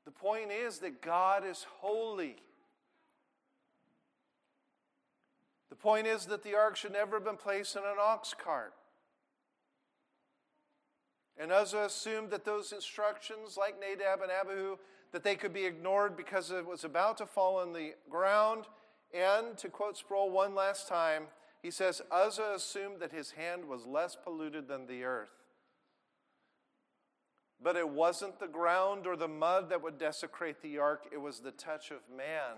The 0.06 0.12
point 0.12 0.52
is 0.52 0.80
that 0.80 1.02
God 1.02 1.46
is 1.46 1.66
holy. 1.80 2.38
The 5.70 5.76
point 5.76 6.08
is 6.08 6.26
that 6.28 6.44
the 6.44 6.56
ark 6.56 6.78
should 6.78 6.94
never 6.94 7.18
have 7.18 7.26
been 7.26 7.36
placed 7.36 7.76
in 7.76 7.84
an 7.84 7.98
ox 8.00 8.34
cart. 8.34 8.74
And 11.40 11.52
Uzzah 11.52 11.86
assumed 11.86 12.32
that 12.32 12.46
those 12.46 12.72
instructions, 12.72 13.58
like 13.58 13.80
Nadab 13.80 14.22
and 14.22 14.32
Abihu, 14.32 14.78
that 15.12 15.24
they 15.24 15.36
could 15.36 15.54
be 15.54 15.66
ignored 15.66 16.18
because 16.18 16.52
it 16.52 16.66
was 16.66 16.84
about 16.84 17.18
to 17.18 17.26
fall 17.26 17.58
on 17.58 17.74
the 17.74 17.94
ground 18.10 18.66
and 19.14 19.58
to 19.58 19.70
quote 19.70 19.98
Sproul 19.98 20.30
one 20.30 20.56
last 20.56 20.88
time, 20.88 21.24
he 21.62 21.72
says, 21.72 22.02
Uzzah 22.12 22.54
assumed 22.56 23.00
that 23.00 23.12
his 23.12 23.32
hand 23.32 23.66
was 23.66 23.86
less 23.86 24.16
polluted 24.22 24.68
than 24.68 24.86
the 24.86 25.04
earth. 25.04 25.30
But 27.62 27.76
it 27.76 27.90
wasn't 27.90 28.40
the 28.40 28.48
ground 28.48 29.08
or 29.08 29.16
the 29.16 29.28
mud 29.28 29.70
that 29.70 29.82
would 29.82 29.98
desecrate 29.98 30.62
the 30.62 30.78
ark, 30.78 31.08
it 31.12 31.18
was 31.18 31.40
the 31.40 31.52
touch 31.52 31.92
of 31.92 32.00
man. 32.16 32.58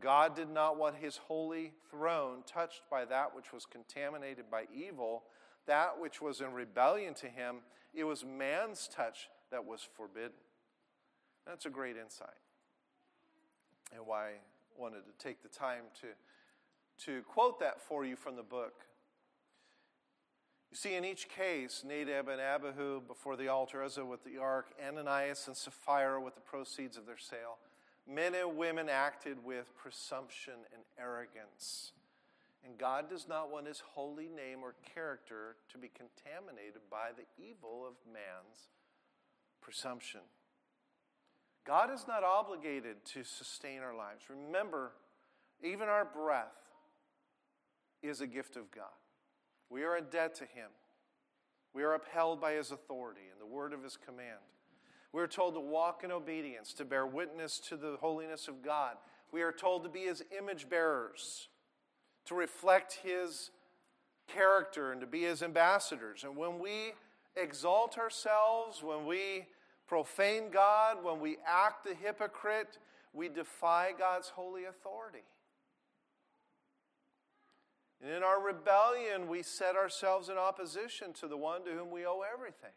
God 0.00 0.36
did 0.36 0.48
not 0.48 0.78
want 0.78 0.96
his 0.96 1.16
holy 1.16 1.72
throne 1.90 2.42
touched 2.46 2.82
by 2.90 3.04
that 3.06 3.34
which 3.34 3.52
was 3.52 3.66
contaminated 3.66 4.50
by 4.50 4.64
evil, 4.72 5.24
that 5.66 6.00
which 6.00 6.22
was 6.22 6.40
in 6.40 6.52
rebellion 6.52 7.14
to 7.14 7.26
him. 7.26 7.56
It 7.94 8.04
was 8.04 8.24
man's 8.24 8.88
touch 8.88 9.28
that 9.50 9.64
was 9.64 9.86
forbidden. 9.96 10.30
That's 11.46 11.66
a 11.66 11.70
great 11.70 11.96
insight. 11.96 12.28
And 13.94 14.06
why 14.06 14.26
I 14.26 14.32
wanted 14.78 15.02
to 15.06 15.24
take 15.24 15.42
the 15.42 15.48
time 15.48 15.82
to, 16.00 17.04
to 17.06 17.22
quote 17.22 17.58
that 17.60 17.80
for 17.80 18.04
you 18.04 18.16
from 18.16 18.36
the 18.36 18.42
book. 18.42 18.84
You 20.70 20.76
see, 20.76 20.94
in 20.94 21.04
each 21.04 21.28
case, 21.28 21.82
Nadab 21.84 22.28
and 22.28 22.40
Abihu 22.40 23.00
before 23.00 23.36
the 23.36 23.48
altar, 23.48 23.82
Uzzah 23.82 24.04
with 24.04 24.22
the 24.22 24.38
ark, 24.38 24.66
Ananias 24.86 25.48
and 25.48 25.56
Sapphira 25.56 26.20
with 26.20 26.36
the 26.36 26.40
proceeds 26.40 26.96
of 26.96 27.06
their 27.06 27.18
sale, 27.18 27.58
men 28.06 28.36
and 28.36 28.56
women 28.56 28.88
acted 28.88 29.44
with 29.44 29.76
presumption 29.76 30.54
and 30.72 30.82
arrogance. 30.96 31.92
And 32.64 32.76
God 32.76 33.08
does 33.08 33.26
not 33.26 33.50
want 33.50 33.66
his 33.66 33.82
holy 33.94 34.28
name 34.28 34.58
or 34.62 34.74
character 34.94 35.56
to 35.72 35.78
be 35.78 35.88
contaminated 35.88 36.82
by 36.90 37.10
the 37.16 37.42
evil 37.42 37.86
of 37.86 37.94
man's 38.12 38.68
presumption. 39.60 40.20
God 41.66 41.90
is 41.92 42.06
not 42.06 42.24
obligated 42.24 43.04
to 43.14 43.22
sustain 43.24 43.80
our 43.80 43.94
lives. 43.94 44.24
Remember, 44.28 44.92
even 45.62 45.88
our 45.88 46.04
breath 46.04 46.56
is 48.02 48.20
a 48.20 48.26
gift 48.26 48.56
of 48.56 48.70
God. 48.70 48.84
We 49.68 49.84
are 49.84 49.96
in 49.96 50.04
debt 50.10 50.34
to 50.36 50.44
Him. 50.44 50.70
We 51.72 51.82
are 51.82 51.94
upheld 51.94 52.40
by 52.40 52.54
His 52.54 52.72
authority 52.72 53.28
and 53.30 53.40
the 53.40 53.46
word 53.46 53.72
of 53.72 53.82
His 53.82 53.96
command. 53.96 54.40
We 55.12 55.22
are 55.22 55.28
told 55.28 55.54
to 55.54 55.60
walk 55.60 56.02
in 56.04 56.12
obedience, 56.12 56.72
to 56.74 56.84
bear 56.84 57.06
witness 57.06 57.58
to 57.68 57.76
the 57.76 57.96
holiness 58.00 58.48
of 58.48 58.62
God. 58.62 58.96
We 59.32 59.42
are 59.42 59.52
told 59.52 59.84
to 59.84 59.88
be 59.88 60.00
His 60.00 60.22
image 60.36 60.68
bearers, 60.68 61.48
to 62.30 62.36
reflect 62.36 63.00
His 63.02 63.50
character 64.28 64.92
and 64.92 65.00
to 65.00 65.06
be 65.06 65.22
His 65.22 65.42
ambassadors. 65.42 66.22
And 66.22 66.36
when 66.36 66.60
we 66.60 66.92
exalt 67.34 67.98
ourselves, 67.98 68.84
when 68.84 69.04
we 69.04 69.46
profane 69.88 70.50
God, 70.52 71.02
when 71.02 71.18
we 71.18 71.38
act 71.44 71.88
a 71.90 71.94
hypocrite, 71.94 72.78
we 73.12 73.28
defy 73.28 73.90
God's 73.98 74.28
holy 74.28 74.64
authority. 74.64 75.24
And 78.00 78.12
in 78.12 78.22
our 78.22 78.40
rebellion, 78.40 79.28
we 79.28 79.42
set 79.42 79.74
ourselves 79.74 80.28
in 80.28 80.38
opposition 80.38 81.12
to 81.14 81.26
the 81.26 81.36
one 81.36 81.64
to 81.64 81.72
whom 81.72 81.90
we 81.90 82.06
owe 82.06 82.22
everything. 82.32 82.70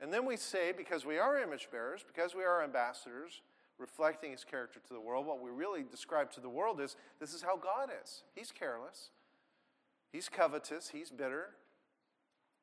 And 0.00 0.10
then 0.10 0.24
we 0.24 0.38
say, 0.38 0.72
because 0.74 1.04
we 1.04 1.18
are 1.18 1.38
image 1.38 1.68
bearers, 1.70 2.02
because 2.06 2.34
we 2.34 2.42
are 2.42 2.64
ambassadors, 2.64 3.42
reflecting 3.78 4.32
his 4.32 4.44
character 4.44 4.80
to 4.80 4.94
the 4.94 5.00
world, 5.00 5.26
what 5.26 5.42
we 5.42 5.50
really 5.50 5.84
describe 5.88 6.30
to 6.32 6.40
the 6.40 6.48
world 6.48 6.80
is 6.80 6.96
this 7.20 7.34
is 7.34 7.42
how 7.42 7.56
God 7.56 7.90
is. 8.02 8.22
He's 8.34 8.50
careless, 8.50 9.10
he's 10.12 10.28
covetous, 10.28 10.90
he's 10.90 11.10
bitter, 11.10 11.50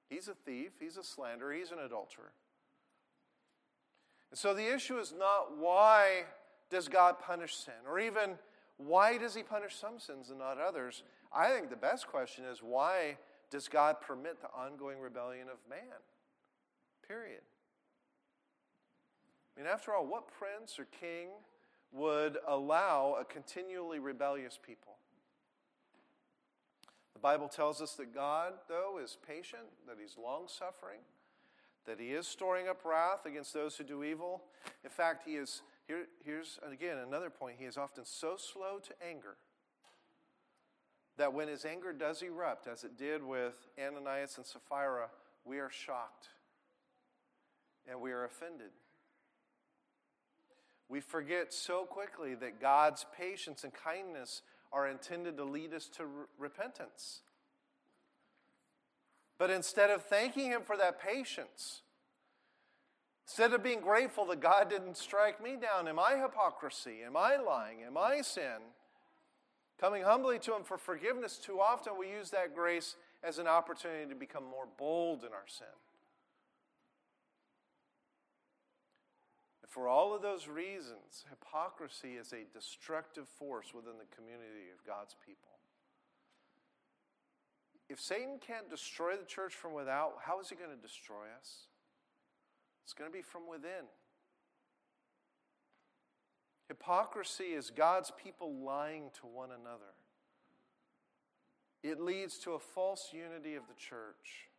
he's 0.09 0.27
a 0.27 0.33
thief, 0.33 0.71
he's 0.79 0.97
a 0.97 1.03
slanderer, 1.03 1.53
he's 1.53 1.71
an 1.71 1.79
adulterer. 1.79 2.31
And 4.31 4.39
so 4.39 4.53
the 4.53 4.73
issue 4.73 4.97
is 4.97 5.13
not 5.17 5.57
why 5.57 6.23
does 6.69 6.87
God 6.87 7.19
punish 7.19 7.55
sin, 7.55 7.73
or 7.87 7.99
even 7.99 8.39
why 8.77 9.17
does 9.17 9.35
he 9.35 9.43
punish 9.43 9.75
some 9.75 9.99
sins 9.99 10.29
and 10.29 10.39
not 10.39 10.59
others? 10.59 11.03
I 11.31 11.49
think 11.49 11.69
the 11.69 11.75
best 11.75 12.07
question 12.07 12.45
is 12.45 12.59
why 12.59 13.17
does 13.51 13.67
God 13.67 14.01
permit 14.01 14.41
the 14.41 14.47
ongoing 14.47 14.99
rebellion 14.99 15.47
of 15.47 15.57
man? 15.69 16.01
Period. 17.07 17.41
I 19.55 19.59
mean, 19.59 19.69
after 19.69 19.93
all, 19.93 20.05
what 20.05 20.27
prince 20.27 20.79
or 20.79 20.87
king 20.99 21.29
would 21.91 22.37
allow 22.47 23.17
a 23.19 23.25
continually 23.25 23.99
rebellious 23.99 24.57
people? 24.65 24.93
The 27.13 27.19
Bible 27.19 27.47
tells 27.47 27.81
us 27.81 27.93
that 27.93 28.13
God, 28.13 28.53
though, 28.67 28.99
is 29.01 29.17
patient, 29.25 29.63
that 29.87 29.97
He's 29.99 30.17
long 30.17 30.47
suffering, 30.47 30.99
that 31.85 31.99
He 31.99 32.07
is 32.07 32.27
storing 32.27 32.67
up 32.67 32.83
wrath 32.83 33.25
against 33.25 33.53
those 33.53 33.77
who 33.77 33.83
do 33.83 34.03
evil. 34.03 34.43
In 34.83 34.89
fact, 34.89 35.23
He 35.25 35.35
is, 35.35 35.61
here, 35.87 36.05
here's 36.25 36.59
again 36.69 36.97
another 36.97 37.29
point, 37.29 37.57
He 37.59 37.65
is 37.65 37.77
often 37.77 38.05
so 38.05 38.35
slow 38.37 38.79
to 38.79 38.93
anger 39.07 39.37
that 41.17 41.31
when 41.31 41.47
His 41.47 41.63
anger 41.63 41.93
does 41.93 42.23
erupt, 42.23 42.67
as 42.67 42.83
it 42.83 42.97
did 42.97 43.23
with 43.23 43.67
Ananias 43.79 44.37
and 44.37 44.45
Sapphira, 44.45 45.09
we 45.45 45.59
are 45.59 45.69
shocked 45.69 46.29
and 47.87 48.01
we 48.01 48.11
are 48.11 48.25
offended. 48.25 48.71
We 50.93 50.99
forget 50.99 51.51
so 51.51 51.85
quickly 51.85 52.35
that 52.35 52.61
God's 52.61 53.03
patience 53.17 53.63
and 53.63 53.73
kindness 53.73 54.43
are 54.71 54.87
intended 54.87 55.37
to 55.37 55.43
lead 55.43 55.73
us 55.73 55.89
to 55.97 56.03
repentance. 56.37 57.21
But 59.39 59.49
instead 59.49 59.89
of 59.89 60.05
thanking 60.05 60.51
Him 60.51 60.61
for 60.61 60.77
that 60.77 61.01
patience, 61.01 61.81
instead 63.25 63.53
of 63.53 63.63
being 63.63 63.79
grateful 63.79 64.27
that 64.27 64.39
God 64.39 64.69
didn't 64.69 64.95
strike 64.95 65.43
me 65.43 65.55
down 65.59 65.87
in 65.87 65.95
my 65.95 66.15
hypocrisy, 66.15 67.01
in 67.03 67.13
my 67.13 67.37
lying, 67.37 67.79
in 67.79 67.91
my 67.91 68.21
sin, 68.21 68.61
coming 69.81 70.03
humbly 70.03 70.37
to 70.37 70.55
Him 70.55 70.63
for 70.63 70.77
forgiveness, 70.77 71.39
too 71.39 71.59
often 71.59 71.93
we 71.97 72.11
use 72.11 72.29
that 72.29 72.53
grace 72.53 72.97
as 73.23 73.39
an 73.39 73.47
opportunity 73.47 74.07
to 74.09 74.15
become 74.15 74.43
more 74.43 74.67
bold 74.77 75.23
in 75.23 75.33
our 75.33 75.47
sin. 75.47 75.65
For 79.73 79.87
all 79.87 80.13
of 80.13 80.21
those 80.21 80.47
reasons, 80.47 81.25
hypocrisy 81.31 82.09
is 82.09 82.31
a 82.31 82.45
destructive 82.53 83.27
force 83.27 83.73
within 83.73 83.93
the 83.97 84.15
community 84.15 84.69
of 84.71 84.85
God's 84.85 85.15
people. 85.25 85.49
If 87.89 87.99
Satan 87.99 88.37
can't 88.39 88.69
destroy 88.69 89.17
the 89.17 89.25
church 89.25 89.55
from 89.55 89.73
without, 89.73 90.13
how 90.23 90.39
is 90.39 90.49
he 90.49 90.55
going 90.55 90.69
to 90.69 90.87
destroy 90.87 91.25
us? 91.39 91.65
It's 92.83 92.93
going 92.93 93.09
to 93.09 93.17
be 93.17 93.23
from 93.23 93.49
within. 93.49 93.89
Hypocrisy 96.67 97.53
is 97.55 97.71
God's 97.71 98.11
people 98.23 98.53
lying 98.53 99.09
to 99.21 99.25
one 99.25 99.49
another. 99.49 99.95
It 101.81 101.99
leads 101.99 102.37
to 102.39 102.51
a 102.51 102.59
false 102.59 103.09
unity 103.11 103.55
of 103.55 103.63
the 103.67 103.75
church. 103.75 104.49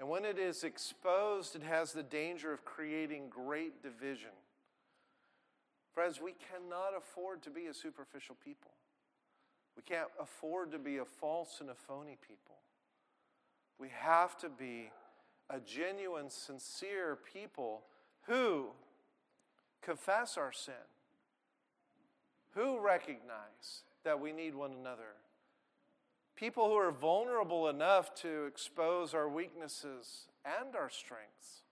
And 0.00 0.08
when 0.08 0.24
it 0.24 0.38
is 0.38 0.64
exposed, 0.64 1.54
it 1.54 1.62
has 1.62 1.92
the 1.92 2.02
danger 2.02 2.54
of 2.54 2.64
creating 2.64 3.28
great 3.28 3.82
division. 3.82 4.30
Friends, 5.92 6.20
we 6.22 6.32
cannot 6.32 6.96
afford 6.96 7.42
to 7.42 7.50
be 7.50 7.66
a 7.66 7.74
superficial 7.74 8.34
people. 8.42 8.70
We 9.76 9.82
can't 9.82 10.08
afford 10.18 10.72
to 10.72 10.78
be 10.78 10.96
a 10.96 11.04
false 11.04 11.58
and 11.60 11.68
a 11.68 11.74
phony 11.74 12.16
people. 12.26 12.56
We 13.78 13.90
have 13.90 14.38
to 14.38 14.48
be 14.48 14.90
a 15.50 15.60
genuine, 15.60 16.30
sincere 16.30 17.18
people 17.32 17.82
who 18.22 18.68
confess 19.82 20.38
our 20.38 20.52
sin, 20.52 20.74
who 22.54 22.80
recognize 22.80 23.82
that 24.04 24.18
we 24.18 24.32
need 24.32 24.54
one 24.54 24.72
another 24.72 25.14
people 26.40 26.68
who 26.68 26.76
are 26.76 26.90
vulnerable 26.90 27.68
enough 27.68 28.14
to 28.14 28.46
expose 28.46 29.12
our 29.12 29.28
weaknesses 29.28 30.26
and 30.46 30.74
our 30.74 30.88
strengths. 30.88 31.64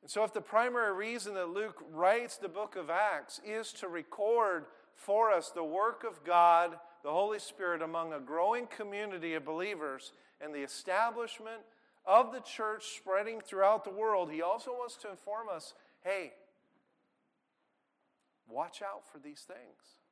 And 0.00 0.10
so, 0.10 0.24
if 0.24 0.32
the 0.32 0.40
primary 0.40 0.94
reason 0.94 1.34
that 1.34 1.50
Luke 1.50 1.84
writes 1.92 2.38
the 2.38 2.48
book 2.48 2.74
of 2.74 2.88
Acts 2.88 3.38
is 3.44 3.72
to 3.74 3.88
record 3.88 4.64
for 4.94 5.30
us 5.30 5.50
the 5.50 5.62
work 5.62 6.04
of 6.04 6.24
God, 6.24 6.78
the 7.02 7.10
Holy 7.10 7.38
Spirit, 7.38 7.82
among 7.82 8.14
a 8.14 8.20
growing 8.20 8.66
community 8.66 9.34
of 9.34 9.44
believers 9.44 10.12
and 10.40 10.54
the 10.54 10.62
establishment 10.62 11.60
of 12.06 12.32
the 12.32 12.40
church 12.40 12.96
spreading 12.96 13.40
throughout 13.40 13.84
the 13.84 13.90
world, 13.90 14.30
he 14.30 14.40
also 14.40 14.70
wants 14.70 14.96
to 14.96 15.10
inform 15.10 15.48
us 15.54 15.74
hey, 16.02 16.32
watch 18.48 18.80
out 18.80 19.02
for 19.12 19.18
these 19.18 19.40
things. 19.40 20.05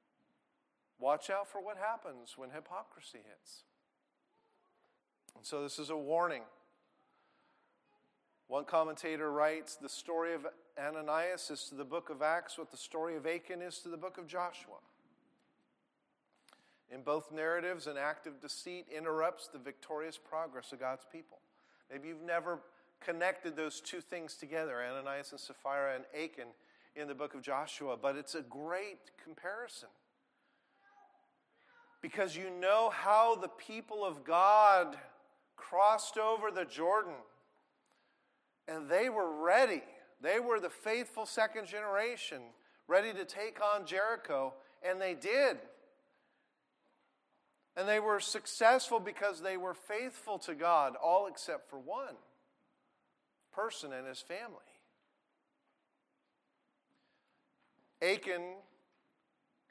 Watch 0.98 1.30
out 1.30 1.48
for 1.48 1.60
what 1.60 1.76
happens 1.76 2.34
when 2.36 2.50
hypocrisy 2.50 3.18
hits. 3.18 3.62
And 5.36 5.44
so, 5.44 5.62
this 5.62 5.78
is 5.78 5.90
a 5.90 5.96
warning. 5.96 6.42
One 8.46 8.64
commentator 8.64 9.32
writes 9.32 9.76
the 9.76 9.88
story 9.88 10.34
of 10.34 10.46
Ananias 10.78 11.50
is 11.50 11.64
to 11.70 11.74
the 11.74 11.84
book 11.84 12.10
of 12.10 12.22
Acts 12.22 12.58
what 12.58 12.70
the 12.70 12.76
story 12.76 13.16
of 13.16 13.26
Achan 13.26 13.62
is 13.62 13.78
to 13.80 13.88
the 13.88 13.96
book 13.96 14.18
of 14.18 14.26
Joshua. 14.26 14.76
In 16.92 17.02
both 17.02 17.32
narratives, 17.32 17.86
an 17.86 17.96
act 17.96 18.26
of 18.26 18.40
deceit 18.40 18.86
interrupts 18.94 19.48
the 19.48 19.58
victorious 19.58 20.18
progress 20.18 20.72
of 20.72 20.80
God's 20.80 21.06
people. 21.10 21.38
Maybe 21.90 22.08
you've 22.08 22.22
never 22.22 22.60
connected 23.00 23.56
those 23.56 23.80
two 23.80 24.00
things 24.00 24.34
together, 24.34 24.82
Ananias 24.82 25.32
and 25.32 25.40
Sapphira 25.40 25.96
and 25.96 26.04
Achan 26.14 26.48
in 26.96 27.08
the 27.08 27.14
book 27.14 27.34
of 27.34 27.42
Joshua, 27.42 27.96
but 28.00 28.16
it's 28.16 28.34
a 28.34 28.42
great 28.42 29.10
comparison 29.22 29.88
because 32.04 32.36
you 32.36 32.50
know 32.60 32.90
how 32.92 33.34
the 33.34 33.48
people 33.48 34.04
of 34.04 34.24
God 34.24 34.94
crossed 35.56 36.18
over 36.18 36.50
the 36.50 36.66
Jordan 36.66 37.14
and 38.68 38.90
they 38.90 39.08
were 39.08 39.42
ready. 39.42 39.82
They 40.20 40.38
were 40.38 40.60
the 40.60 40.68
faithful 40.68 41.24
second 41.24 41.66
generation, 41.66 42.42
ready 42.88 43.14
to 43.14 43.24
take 43.24 43.58
on 43.62 43.86
Jericho, 43.86 44.52
and 44.86 45.00
they 45.00 45.14
did. 45.14 45.56
And 47.74 47.88
they 47.88 48.00
were 48.00 48.20
successful 48.20 49.00
because 49.00 49.40
they 49.40 49.56
were 49.56 49.72
faithful 49.72 50.36
to 50.40 50.54
God, 50.54 50.96
all 51.02 51.26
except 51.26 51.70
for 51.70 51.78
one 51.78 52.16
person 53.50 53.94
and 53.94 54.06
his 54.06 54.20
family. 54.20 54.58
Achan 58.02 58.42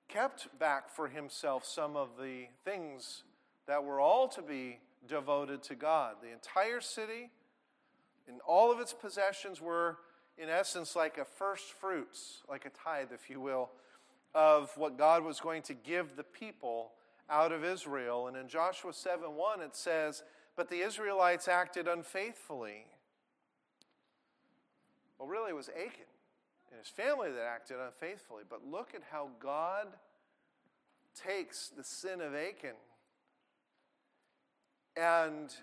kept 0.07 0.47
back 0.59 0.89
for 0.89 1.07
himself 1.07 1.65
some 1.65 1.95
of 1.95 2.09
the 2.19 2.45
things 2.63 3.23
that 3.67 3.83
were 3.83 3.99
all 3.99 4.27
to 4.29 4.41
be 4.41 4.79
devoted 5.07 5.63
to 5.63 5.75
God. 5.75 6.15
The 6.21 6.31
entire 6.31 6.81
city 6.81 7.29
and 8.27 8.39
all 8.47 8.71
of 8.71 8.79
its 8.79 8.93
possessions 8.93 9.61
were, 9.61 9.97
in 10.37 10.49
essence, 10.49 10.95
like 10.95 11.17
a 11.17 11.25
first 11.25 11.71
fruits, 11.71 12.41
like 12.49 12.65
a 12.65 12.69
tithe, 12.69 13.11
if 13.13 13.29
you 13.29 13.39
will, 13.39 13.69
of 14.33 14.71
what 14.77 14.97
God 14.97 15.23
was 15.23 15.39
going 15.39 15.61
to 15.63 15.73
give 15.73 16.15
the 16.15 16.23
people 16.23 16.91
out 17.29 17.51
of 17.51 17.63
Israel. 17.63 18.27
And 18.27 18.37
in 18.37 18.47
Joshua 18.47 18.93
7 18.93 19.35
1, 19.35 19.61
it 19.61 19.75
says, 19.75 20.23
But 20.55 20.69
the 20.69 20.81
Israelites 20.81 21.47
acted 21.47 21.87
unfaithfully. 21.87 22.85
Well, 25.17 25.27
really, 25.27 25.51
it 25.51 25.55
was 25.55 25.69
Achan 25.69 26.12
and 26.73 26.79
his 26.79 26.89
family 26.89 27.29
that 27.31 27.43
acted 27.43 27.77
unfaithfully. 27.79 28.41
But 28.49 28.65
look 28.65 28.95
at 28.95 29.01
how 29.11 29.29
God 29.39 29.87
takes 31.15 31.69
the 31.69 31.83
sin 31.83 32.19
of 32.19 32.33
Achan 32.33 32.73
and 34.97 35.53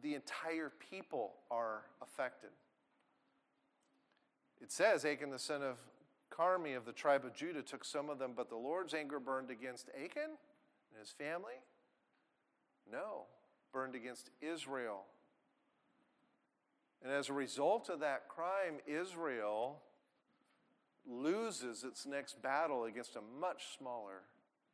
the 0.00 0.14
entire 0.14 0.72
people 0.90 1.34
are 1.50 1.82
affected. 2.00 2.48
It 4.62 4.72
says 4.72 5.04
Achan, 5.04 5.30
the 5.30 5.38
son 5.38 5.62
of 5.62 5.76
Carmi 6.32 6.74
of 6.74 6.86
the 6.86 6.92
tribe 6.92 7.26
of 7.26 7.34
Judah, 7.34 7.62
took 7.62 7.84
some 7.84 8.08
of 8.08 8.18
them, 8.18 8.32
but 8.34 8.48
the 8.48 8.56
Lord's 8.56 8.94
anger 8.94 9.20
burned 9.20 9.50
against 9.50 9.90
Achan 9.90 10.30
and 10.30 10.98
his 10.98 11.10
family? 11.10 11.60
No, 12.90 13.24
burned 13.70 13.94
against 13.94 14.30
Israel. 14.40 15.04
And 17.02 17.12
as 17.12 17.28
a 17.28 17.34
result 17.34 17.90
of 17.90 18.00
that 18.00 18.28
crime, 18.28 18.78
Israel 18.86 19.82
loses 21.08 21.84
its 21.84 22.06
next 22.06 22.40
battle 22.42 22.84
against 22.84 23.16
a 23.16 23.40
much 23.40 23.76
smaller 23.78 24.22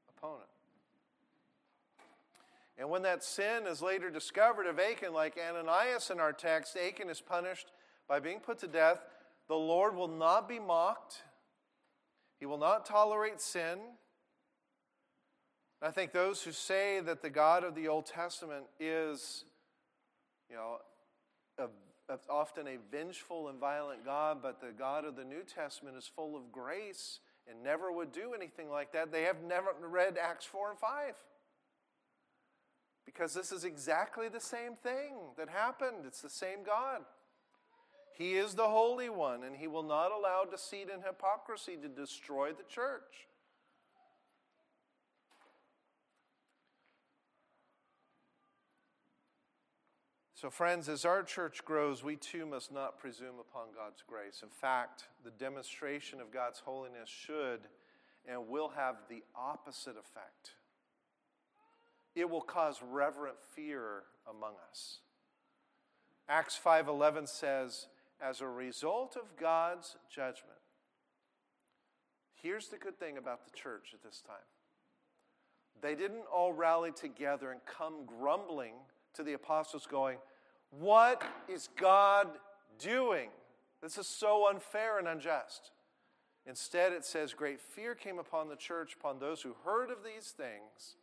opponent. 0.09 0.49
And 2.77 2.90
when 2.90 3.03
that 3.03 3.23
sin 3.23 3.66
is 3.68 3.81
later 3.81 4.11
discovered 4.11 4.66
of 4.66 4.81
Achan, 4.81 5.12
like 5.12 5.38
Ananias 5.38 6.11
in 6.11 6.18
our 6.18 6.33
text, 6.33 6.77
Achan 6.77 7.09
is 7.09 7.20
punished 7.20 7.70
by 8.09 8.18
being 8.18 8.40
put 8.40 8.59
to 8.61 8.66
death. 8.66 9.05
The 9.47 9.55
Lord 9.55 9.94
will 9.94 10.09
not 10.09 10.49
be 10.49 10.59
mocked, 10.59 11.23
He 12.40 12.47
will 12.47 12.59
not 12.59 12.85
tolerate 12.85 13.40
sin. 13.40 13.79
I 15.81 15.90
think 15.90 16.12
those 16.12 16.42
who 16.42 16.51
say 16.51 17.01
that 17.01 17.20
the 17.20 17.29
God 17.29 17.62
of 17.62 17.75
the 17.75 17.88
Old 17.88 18.07
Testament 18.07 18.64
is, 18.81 19.44
you 20.49 20.57
know, 20.57 20.79
a, 21.59 21.64
often 22.29 22.67
a 22.67 22.79
vengeful 22.90 23.49
and 23.49 23.59
violent 23.59 24.05
God, 24.05 24.38
but 24.43 24.61
the 24.61 24.73
God 24.77 25.05
of 25.05 25.17
the 25.17 25.25
New 25.25 25.43
Testament 25.43 25.97
is 25.97 26.07
full 26.07 26.37
of 26.37 26.53
grace 26.53 27.21
and 27.49 27.62
never 27.62 27.93
would 27.93 28.12
do 28.12 28.33
anything 28.35 28.71
like 28.71 28.93
that, 28.93 29.12
they 29.12 29.23
have 29.23 29.43
never 29.43 29.69
read 29.81 30.17
Acts 30.19 30.47
4 30.47 30.71
and 30.71 30.79
5. 30.79 31.14
Because 33.05 33.35
this 33.35 33.53
is 33.53 33.64
exactly 33.64 34.29
the 34.29 34.40
same 34.40 34.77
thing 34.83 35.14
that 35.37 35.49
happened. 35.49 36.05
It's 36.07 36.23
the 36.23 36.31
same 36.31 36.64
God. 36.64 37.03
He 38.14 38.35
is 38.35 38.55
the 38.55 38.69
Holy 38.69 39.11
One, 39.11 39.43
and 39.43 39.57
He 39.57 39.67
will 39.67 39.83
not 39.83 40.12
allow 40.12 40.45
deceit 40.45 40.88
and 40.93 41.03
hypocrisy 41.05 41.77
to 41.83 41.88
destroy 41.88 42.53
the 42.53 42.62
church. 42.62 43.29
So, 50.45 50.51
friends, 50.51 50.91
as 50.91 51.07
our 51.07 51.23
church 51.23 51.65
grows, 51.65 52.05
we 52.05 52.17
too 52.17 52.45
must 52.45 52.71
not 52.71 52.99
presume 52.99 53.37
upon 53.41 53.69
God's 53.75 54.03
grace. 54.07 54.43
In 54.43 54.51
fact, 54.51 55.05
the 55.25 55.31
demonstration 55.31 56.21
of 56.21 56.31
God's 56.31 56.59
holiness 56.59 57.09
should 57.09 57.61
and 58.29 58.47
will 58.47 58.69
have 58.69 58.97
the 59.09 59.23
opposite 59.35 59.97
effect. 59.97 60.57
It 62.15 62.29
will 62.29 62.43
cause 62.43 62.83
reverent 62.83 63.41
fear 63.55 64.03
among 64.29 64.57
us. 64.69 65.01
Acts 66.29 66.59
5:11 66.59 67.27
says, 67.27 67.89
"As 68.21 68.43
a 68.43 68.47
result 68.47 69.17
of 69.17 69.37
God's 69.37 69.97
judgment." 70.11 70.61
Here's 72.35 72.69
the 72.69 72.77
good 72.77 72.99
thing 72.99 73.17
about 73.17 73.47
the 73.47 73.51
church 73.53 73.95
at 73.95 74.03
this 74.03 74.21
time. 74.21 74.45
They 75.75 75.95
didn't 75.95 76.27
all 76.27 76.53
rally 76.53 76.93
together 76.93 77.51
and 77.51 77.65
come 77.65 78.05
grumbling 78.05 78.91
to 79.15 79.23
the 79.23 79.33
apostles 79.33 79.87
going, 79.87 80.21
what 80.79 81.23
is 81.49 81.69
God 81.77 82.29
doing? 82.79 83.29
This 83.83 83.99
is 83.99 84.07
so 84.07 84.49
unfair 84.49 84.99
and 84.99 85.07
unjust. 85.07 85.71
Instead, 86.47 86.93
it 86.93 87.05
says, 87.05 87.33
Great 87.33 87.61
fear 87.61 87.95
came 87.95 88.19
upon 88.19 88.49
the 88.49 88.57
church, 88.57 88.95
upon 88.99 89.19
those 89.19 89.43
who 89.43 89.55
heard 89.65 89.91
of 89.91 89.99
these 90.05 90.31
things. 90.31 90.97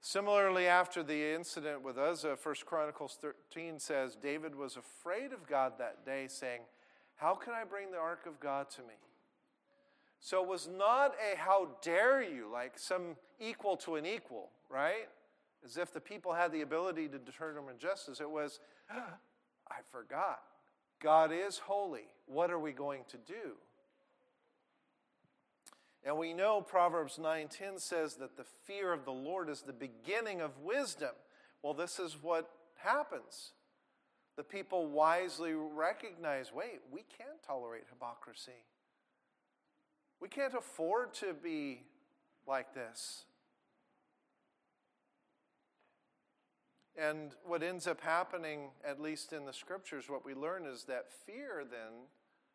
Similarly, 0.00 0.66
after 0.66 1.02
the 1.02 1.34
incident 1.34 1.82
with 1.82 1.96
Uzzah, 1.96 2.36
1 2.42 2.54
Chronicles 2.66 3.16
13 3.20 3.78
says, 3.78 4.16
David 4.20 4.54
was 4.54 4.76
afraid 4.76 5.32
of 5.32 5.48
God 5.48 5.74
that 5.78 6.04
day, 6.04 6.26
saying, 6.28 6.60
How 7.16 7.34
can 7.34 7.54
I 7.54 7.64
bring 7.64 7.90
the 7.90 7.98
ark 7.98 8.26
of 8.26 8.38
God 8.38 8.68
to 8.70 8.82
me? 8.82 8.94
So 10.20 10.42
it 10.42 10.48
was 10.48 10.68
not 10.68 11.14
a 11.14 11.38
how 11.38 11.68
dare 11.82 12.22
you, 12.22 12.48
like 12.52 12.78
some 12.78 13.16
equal 13.40 13.76
to 13.78 13.96
an 13.96 14.04
equal, 14.04 14.50
right? 14.70 15.08
As 15.64 15.76
if 15.76 15.92
the 15.92 16.00
people 16.00 16.32
had 16.32 16.52
the 16.52 16.60
ability 16.60 17.08
to 17.08 17.18
determine 17.18 17.78
justice. 17.78 18.20
It 18.20 18.30
was, 18.30 18.60
I 18.90 19.80
forgot. 19.90 20.40
God 21.00 21.32
is 21.32 21.58
holy. 21.58 22.08
What 22.26 22.50
are 22.50 22.58
we 22.58 22.72
going 22.72 23.02
to 23.08 23.16
do? 23.16 23.56
And 26.04 26.18
we 26.18 26.34
know 26.34 26.60
Proverbs 26.60 27.18
9:10 27.18 27.80
says 27.80 28.16
that 28.16 28.36
the 28.36 28.44
fear 28.44 28.92
of 28.92 29.06
the 29.06 29.12
Lord 29.12 29.48
is 29.48 29.62
the 29.62 29.72
beginning 29.72 30.42
of 30.42 30.58
wisdom. 30.58 31.12
Well, 31.62 31.72
this 31.72 31.98
is 31.98 32.18
what 32.20 32.50
happens. 32.76 33.52
The 34.36 34.44
people 34.44 34.86
wisely 34.86 35.54
recognize, 35.54 36.52
wait, 36.52 36.80
we 36.90 37.04
can't 37.16 37.42
tolerate 37.46 37.84
hypocrisy. 37.88 38.64
We 40.20 40.28
can't 40.28 40.54
afford 40.54 41.14
to 41.14 41.32
be 41.32 41.84
like 42.46 42.74
this. 42.74 43.24
And 46.96 47.32
what 47.44 47.62
ends 47.62 47.86
up 47.86 48.00
happening, 48.00 48.70
at 48.86 49.00
least 49.00 49.32
in 49.32 49.46
the 49.46 49.52
scriptures, 49.52 50.04
what 50.08 50.24
we 50.24 50.34
learn 50.34 50.64
is 50.64 50.84
that 50.84 51.06
fear, 51.26 51.64
then, 51.68 52.06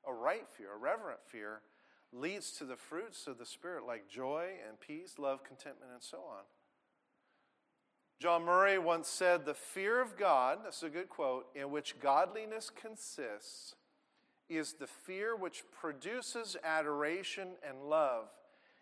a 0.08 0.14
right 0.14 0.48
fear, 0.50 0.74
a 0.76 0.78
reverent 0.78 1.20
fear, 1.28 1.62
leads 2.14 2.52
to 2.54 2.64
the 2.64 2.78
fruits 2.78 3.28
of 3.28 3.38
the 3.38 3.46
Spirit 3.46 3.86
like 3.86 4.10
joy 4.10 4.52
and 4.68 4.80
peace, 4.80 5.16
love, 5.20 5.44
contentment, 5.44 5.92
and 5.94 6.02
so 6.02 6.20
on. 6.20 6.44
John 8.20 8.44
Murray 8.44 8.78
once 8.78 9.08
said, 9.08 9.46
The 9.46 9.54
fear 9.54 10.02
of 10.02 10.18
God, 10.18 10.60
that's 10.64 10.84
a 10.84 10.90
good 10.90 11.10
quote, 11.10 11.48
in 11.54 11.72
which 11.72 12.00
godliness 12.00 12.70
consists, 12.70 13.76
is 14.50 14.74
the 14.74 14.88
fear 14.88 15.36
which 15.36 15.64
produces 15.80 16.58
adoration 16.64 17.50
and 17.68 17.84
love. 17.84 18.26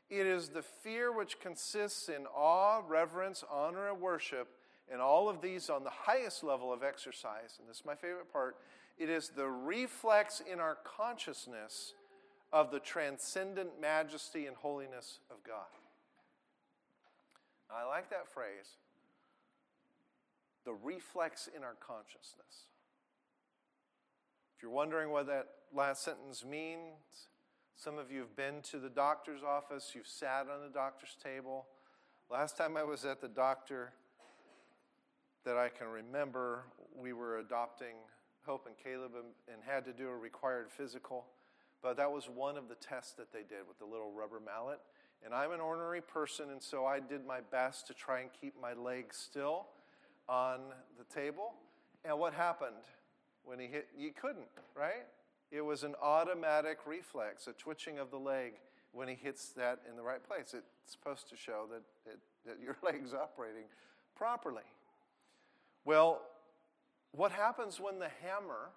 It 0.10 0.26
is 0.26 0.50
the 0.50 0.62
fear 0.62 1.12
which 1.12 1.39
consists 1.39 2.10
in 2.10 2.26
awe, 2.28 2.82
reverence, 2.88 3.43
honor, 3.52 3.89
and 3.89 4.00
worship 4.00 4.48
and 4.91 5.02
all 5.02 5.30
of 5.30 5.41
these 5.41 5.69
on 5.69 5.84
the 5.84 5.89
highest 5.89 6.43
level 6.43 6.71
of 6.71 6.84
exercise, 6.84 7.58
and 7.60 7.69
this 7.69 7.78
is 7.78 7.86
my 7.86 7.95
favorite 7.95 8.32
part, 8.32 8.58
it 8.97 9.10
is 9.10 9.30
the 9.30 9.47
reflex 9.47 10.41
in 10.52 10.60
our 10.60 10.78
consciousness 10.84 11.93
of 12.52 12.71
the 12.71 12.80
transcendent 12.80 13.80
majesty 13.80 14.45
and 14.45 14.56
holiness 14.56 15.19
of 15.30 15.43
God. 15.45 15.65
I 17.69 17.86
like 17.86 18.10
that 18.10 18.32
phrase. 18.34 18.78
The 20.65 20.73
reflex 20.73 21.50
in 21.56 21.63
our 21.63 21.76
consciousness. 21.86 22.67
If 24.56 24.63
you're 24.63 24.71
wondering 24.71 25.12
what 25.12 25.28
that 25.28 25.47
last 25.73 26.04
sentence 26.04 26.43
means, 26.45 27.28
some 27.76 28.00
of 28.00 28.12
you 28.12 28.19
have 28.19 28.36
been 28.36 28.62
to 28.71 28.80
the 28.80 28.89
doctor's 28.89 29.43
office, 29.43 29.91
you've 29.93 30.08
sat 30.08 30.47
on 30.52 30.62
the 30.62 30.73
doctor's 30.73 31.15
table. 31.23 31.67
Last 32.32 32.58
time 32.58 32.76
I 32.76 32.84
was 32.84 33.06
at 33.06 33.21
the 33.21 33.28
doctor, 33.28 33.93
that 35.45 35.58
I 35.58 35.69
can 35.69 35.88
remember, 35.88 36.63
we 36.95 37.13
were 37.13 37.39
adopting 37.39 37.95
Hope 38.45 38.65
and 38.65 38.76
Caleb 38.82 39.12
and, 39.15 39.28
and 39.52 39.62
had 39.65 39.86
to 39.86 39.93
do 39.93 40.08
a 40.08 40.15
required 40.15 40.71
physical. 40.71 41.26
But 41.82 41.97
that 41.97 42.12
was 42.12 42.30
one 42.30 42.58
of 42.58 42.69
the 42.69 42.76
tests 42.76 43.13
that 43.13 43.32
they 43.32 43.41
did 43.41 43.67
with 43.67 43.78
the 43.80 43.86
little 43.86 44.12
rubber 44.12 44.39
mallet. 44.43 44.80
And 45.23 45.34
I'm 45.34 45.52
an 45.52 45.60
ornery 45.60 46.02
person, 46.02 46.52
and 46.52 46.62
so 46.62 46.86
I 46.86 47.00
did 47.00 47.26
my 47.26 47.39
best 47.52 47.88
to 47.88 47.93
try 47.93 48.21
and 48.21 48.30
keep 48.39 48.54
my 48.62 48.73
legs 48.73 49.17
still 49.17 49.67
on 50.30 50.60
the 50.97 51.04
table. 51.13 51.54
And 52.06 52.19
what 52.19 52.34
happened 52.34 52.76
when 53.43 53.60
he 53.60 53.67
hit? 53.67 53.88
You 53.97 54.12
couldn't, 54.12 54.47
right? 54.76 55.06
It 55.52 55.62
was 55.62 55.84
an 55.84 55.95
automatic 56.02 56.80
reflex, 56.86 57.47
a 57.47 57.54
twitching 57.54 58.00
of 58.00 58.12
the 58.12 58.17
leg 58.17 58.54
when 58.91 59.08
he 59.08 59.15
hits 59.15 59.50
that 59.50 59.80
in 59.89 59.95
the 59.95 60.04
right 60.04 60.23
place. 60.23 60.54
It's 60.54 60.91
supposed 60.91 61.30
to 61.30 61.38
show 61.38 61.65
that, 61.71 62.12
it, 62.12 62.19
that 62.45 62.58
your 62.63 62.78
leg's 62.84 63.13
operating 63.13 63.65
properly. 64.15 64.63
Well, 65.88 66.21
what 67.13 67.32
happens 67.32 67.80
when 67.80 67.97
the 68.00 68.10
hammer 68.21 68.71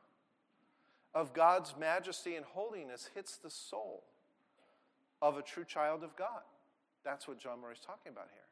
of 1.12 1.32
God's 1.32 1.74
majesty 1.76 2.36
and 2.36 2.44
holiness 2.44 3.10
hits 3.16 3.36
the 3.36 3.50
soul 3.50 4.04
of 5.20 5.36
a 5.36 5.42
true 5.42 5.64
child 5.64 6.04
of 6.04 6.14
God? 6.14 6.42
That's 7.04 7.26
what 7.26 7.40
John 7.40 7.62
Murray's 7.62 7.80
talking 7.84 8.12
about 8.12 8.28
here. 8.32 8.44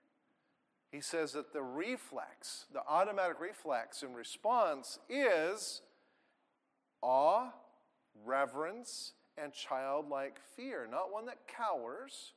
He 0.90 1.00
says 1.00 1.30
that 1.34 1.52
the 1.52 1.62
reflex, 1.62 2.64
the 2.72 2.82
automatic 2.88 3.38
reflex 3.38 4.02
in 4.02 4.12
response 4.12 4.98
is 5.08 5.82
awe, 7.00 7.52
reverence, 8.24 9.12
and 9.40 9.52
childlike 9.52 10.40
fear. 10.56 10.88
Not 10.90 11.12
one 11.12 11.26
that 11.26 11.46
cowers, 11.46 12.32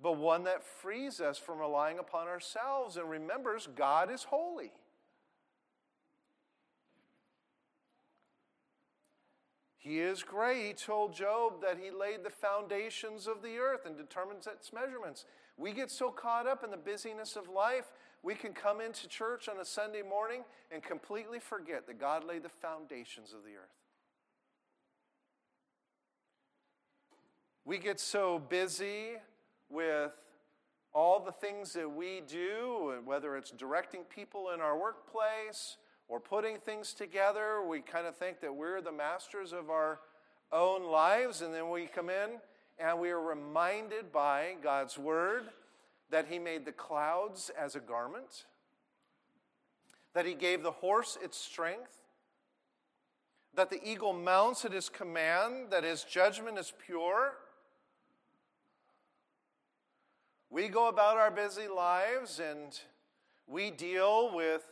but 0.00 0.16
one 0.16 0.44
that 0.44 0.62
frees 0.62 1.20
us 1.20 1.38
from 1.38 1.58
relying 1.58 1.98
upon 1.98 2.28
ourselves 2.28 2.96
and 2.96 3.10
remembers 3.10 3.68
God 3.74 4.12
is 4.12 4.22
holy. 4.22 4.70
He 9.84 10.00
is 10.00 10.22
great. 10.22 10.66
He 10.66 10.72
told 10.72 11.14
Job 11.14 11.60
that 11.60 11.76
he 11.76 11.90
laid 11.90 12.24
the 12.24 12.30
foundations 12.30 13.26
of 13.26 13.42
the 13.42 13.58
earth 13.58 13.84
and 13.84 13.98
determines 13.98 14.46
its 14.46 14.72
measurements. 14.72 15.26
We 15.58 15.72
get 15.72 15.90
so 15.90 16.10
caught 16.10 16.46
up 16.46 16.64
in 16.64 16.70
the 16.70 16.78
busyness 16.78 17.36
of 17.36 17.50
life, 17.50 17.92
we 18.22 18.34
can 18.34 18.54
come 18.54 18.80
into 18.80 19.06
church 19.06 19.46
on 19.50 19.60
a 19.60 19.64
Sunday 19.64 20.00
morning 20.00 20.44
and 20.72 20.82
completely 20.82 21.38
forget 21.38 21.86
that 21.86 22.00
God 22.00 22.24
laid 22.24 22.42
the 22.42 22.48
foundations 22.48 23.34
of 23.34 23.44
the 23.44 23.50
earth. 23.50 23.68
We 27.66 27.76
get 27.76 28.00
so 28.00 28.38
busy 28.38 29.16
with 29.68 30.12
all 30.94 31.20
the 31.20 31.32
things 31.32 31.74
that 31.74 31.90
we 31.90 32.22
do, 32.26 33.02
whether 33.04 33.36
it's 33.36 33.50
directing 33.50 34.04
people 34.04 34.50
in 34.54 34.62
our 34.62 34.78
workplace 34.78 35.76
or 36.08 36.20
putting 36.20 36.58
things 36.58 36.92
together. 36.92 37.62
We 37.66 37.80
kind 37.80 38.06
of 38.06 38.16
think 38.16 38.40
that 38.40 38.54
we're 38.54 38.80
the 38.80 38.92
masters 38.92 39.52
of 39.52 39.70
our 39.70 40.00
own 40.52 40.84
lives, 40.84 41.42
and 41.42 41.52
then 41.52 41.70
we 41.70 41.86
come 41.86 42.10
in 42.10 42.38
And 42.78 42.98
we 42.98 43.10
are 43.10 43.20
reminded 43.20 44.12
by 44.12 44.56
God's 44.62 44.98
word 44.98 45.44
that 46.10 46.26
He 46.28 46.38
made 46.38 46.64
the 46.64 46.72
clouds 46.72 47.50
as 47.58 47.76
a 47.76 47.80
garment, 47.80 48.46
that 50.12 50.26
He 50.26 50.34
gave 50.34 50.62
the 50.62 50.72
horse 50.72 51.16
its 51.22 51.38
strength, 51.38 52.00
that 53.54 53.70
the 53.70 53.80
eagle 53.88 54.12
mounts 54.12 54.64
at 54.64 54.72
His 54.72 54.88
command, 54.88 55.70
that 55.70 55.84
His 55.84 56.02
judgment 56.02 56.58
is 56.58 56.72
pure. 56.84 57.34
We 60.50 60.68
go 60.68 60.88
about 60.88 61.16
our 61.16 61.30
busy 61.30 61.68
lives 61.68 62.40
and 62.40 62.78
we 63.46 63.70
deal 63.70 64.34
with 64.34 64.62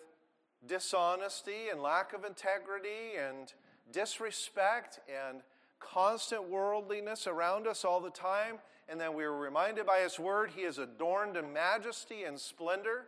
dishonesty 0.66 1.68
and 1.70 1.80
lack 1.80 2.12
of 2.12 2.24
integrity 2.24 3.16
and 3.18 3.52
disrespect 3.92 5.00
and 5.08 5.42
constant 5.80 6.48
worldliness 6.48 7.26
around 7.26 7.66
us 7.66 7.84
all 7.84 8.00
the 8.00 8.10
time. 8.10 8.58
And 8.88 9.00
then 9.00 9.14
we 9.14 9.24
are 9.24 9.36
reminded 9.36 9.86
by 9.86 10.00
His 10.00 10.18
Word, 10.18 10.50
He 10.54 10.62
is 10.62 10.78
adorned 10.78 11.36
in 11.36 11.52
majesty 11.52 12.24
and 12.24 12.38
splendor. 12.38 13.06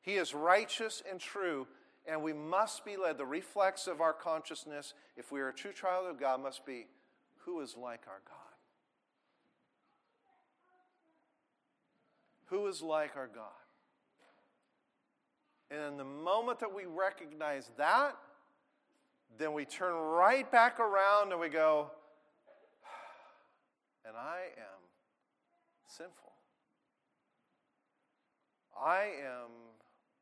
He 0.00 0.14
is 0.14 0.34
righteous 0.34 1.02
and 1.08 1.20
true. 1.20 1.66
And 2.08 2.22
we 2.22 2.32
must 2.32 2.84
be 2.84 2.96
led. 2.96 3.18
The 3.18 3.26
reflex 3.26 3.88
of 3.88 4.00
our 4.00 4.12
consciousness, 4.12 4.94
if 5.16 5.32
we 5.32 5.40
are 5.40 5.48
a 5.48 5.54
true 5.54 5.72
child 5.72 6.06
of 6.08 6.20
God, 6.20 6.40
must 6.40 6.64
be 6.64 6.86
who 7.44 7.60
is 7.60 7.76
like 7.76 8.02
our 8.06 8.22
God? 8.26 8.36
Who 12.46 12.66
is 12.68 12.80
like 12.80 13.16
our 13.16 13.26
God? 13.26 13.65
And 15.70 15.80
in 15.80 15.96
the 15.96 16.04
moment 16.04 16.60
that 16.60 16.74
we 16.74 16.84
recognize 16.86 17.70
that, 17.76 18.16
then 19.38 19.52
we 19.52 19.64
turn 19.64 19.94
right 19.94 20.50
back 20.50 20.78
around 20.78 21.32
and 21.32 21.40
we 21.40 21.48
go, 21.48 21.90
and 24.06 24.16
I 24.16 24.38
am 24.56 24.82
sinful. 25.86 26.32
I 28.80 29.10
am 29.24 29.50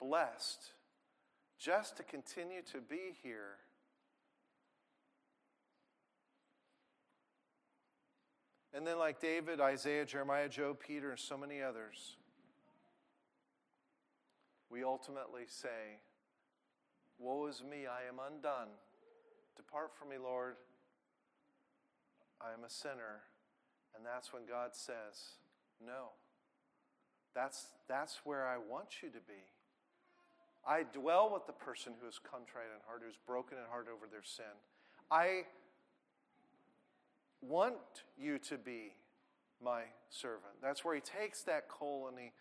blessed 0.01 0.73
just 1.59 1.97
to 1.99 2.03
continue 2.03 2.63
to 2.73 2.81
be 2.81 3.15
here. 3.23 3.59
And 8.73 8.85
then, 8.85 8.99
like 8.99 9.21
David, 9.21 9.61
Isaiah, 9.61 10.05
Jeremiah, 10.05 10.49
Job, 10.49 10.79
Peter, 10.85 11.11
and 11.11 11.19
so 11.19 11.37
many 11.37 11.63
others, 11.63 12.17
we 14.75 14.83
ultimately 14.83 15.45
say, 15.47 16.03
Woe 17.21 17.47
is 17.47 17.63
me, 17.63 17.87
I 17.87 18.09
am 18.09 18.19
undone. 18.19 18.75
Depart 19.57 19.93
from 19.97 20.09
me, 20.09 20.17
Lord. 20.21 20.57
I 22.41 22.53
am 22.53 22.65
a 22.67 22.69
sinner. 22.71 23.23
And 23.95 24.05
that's 24.05 24.33
when 24.33 24.43
God 24.47 24.71
says, 24.73 25.39
No. 25.81 26.11
That's, 27.37 27.67
that's 27.89 28.23
where 28.25 28.49
I 28.49 28.57
want 28.59 29.01
you 29.01 29.11
to 29.11 29.21
be. 29.29 29.47
I 30.67 30.83
dwell 30.83 31.31
with 31.33 31.47
the 31.47 31.53
person 31.53 31.93
who 32.01 32.09
is 32.09 32.19
contrite 32.19 32.67
in 32.75 32.81
heart, 32.85 33.03
who's 33.07 33.19
broken 33.29 33.59
in 33.59 33.65
heart 33.71 33.87
over 33.89 34.07
their 34.11 34.25
sin. 34.25 34.59
I 35.09 35.43
want 37.41 37.77
you 38.19 38.39
to 38.39 38.59
be 38.59 38.95
my 39.63 39.83
servant. 40.11 40.55
That's 40.61 40.85
where 40.85 40.97
he 40.97 41.01
takes 41.01 41.43
that 41.43 41.69
coal 41.69 42.09
and 42.09 42.19
he 42.19 42.33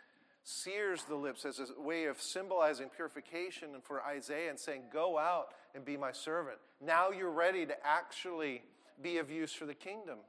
sears 0.44 1.06
the 1.06 1.16
lips 1.16 1.46
as 1.46 1.60
a 1.60 1.82
way 1.82 2.06
of 2.06 2.22
symbolizing 2.22 2.90
purification 2.90 3.70
and 3.74 3.84
for 3.84 4.04
Isaiah 4.04 4.50
and 4.50 4.60
saying, 4.60 4.84
Go 4.92 5.18
out 5.18 5.50
and 5.74 5.86
be 5.86 5.98
my 5.98 6.12
servant. 6.12 6.58
Now 6.82 7.12
you're 7.12 7.32
ready 7.32 7.66
to 7.66 7.76
actually 7.86 8.64
be 9.02 9.18
of 9.18 9.32
use 9.32 9.54
for 9.54 9.66
the 9.66 9.74
kingdom. 9.74 10.20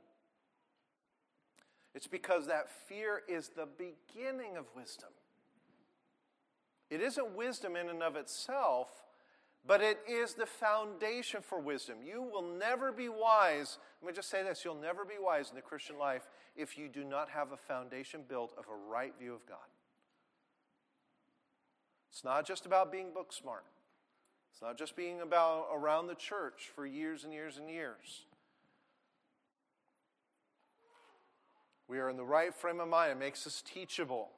It's 1.95 2.07
because 2.07 2.47
that 2.47 2.69
fear 2.89 3.23
is 3.29 3.51
the 3.51 3.67
beginning 3.67 4.57
of 4.57 4.67
wisdom. 4.75 5.11
It 6.91 7.01
isn't 7.01 7.37
wisdom 7.37 7.77
in 7.77 7.89
and 7.89 8.03
of 8.03 8.17
itself, 8.17 8.89
but 9.67 9.81
it 9.81 9.99
is 10.09 10.35
the 10.35 10.47
foundation 10.47 11.41
for 11.41 11.59
wisdom. 11.59 11.99
You 12.05 12.23
will 12.23 12.43
never 12.43 12.93
be 12.93 13.09
wise. 13.09 13.79
Let 14.03 14.09
me 14.09 14.15
just 14.15 14.29
say 14.29 14.43
this 14.43 14.65
you'll 14.65 14.75
never 14.75 15.05
be 15.05 15.15
wise 15.21 15.51
in 15.51 15.57
the 15.57 15.63
Christian 15.63 15.99
life 15.99 16.29
if 16.57 16.77
you 16.77 16.89
do 16.89 17.05
not 17.05 17.31
have 17.31 17.53
a 17.53 17.57
foundation 17.57 18.23
built 18.29 18.53
of 18.59 18.65
a 18.69 18.91
right 18.91 19.15
view 19.19 19.35
of 19.35 19.47
God. 19.47 19.59
It's 22.15 22.23
not 22.23 22.47
just 22.47 22.65
about 22.65 22.93
being 22.93 23.13
book 23.13 23.33
smart. 23.33 23.65
It's 24.53 24.63
not 24.63 24.79
just 24.79 24.95
being 24.95 25.21
about 25.21 25.67
around 25.75 26.07
the 26.07 26.15
church 26.15 26.71
for 26.73 26.87
years 26.87 27.25
and 27.25 27.33
years 27.33 27.57
and 27.57 27.69
years. 27.69 28.27
We 31.89 31.99
are 31.99 32.09
in 32.09 32.17
the 32.17 32.25
right 32.25 32.55
frame 32.55 32.79
of 32.79 32.87
mind. 32.87 33.11
It 33.11 33.19
makes 33.19 33.49
us 33.49 33.65
teachable. 33.67 34.31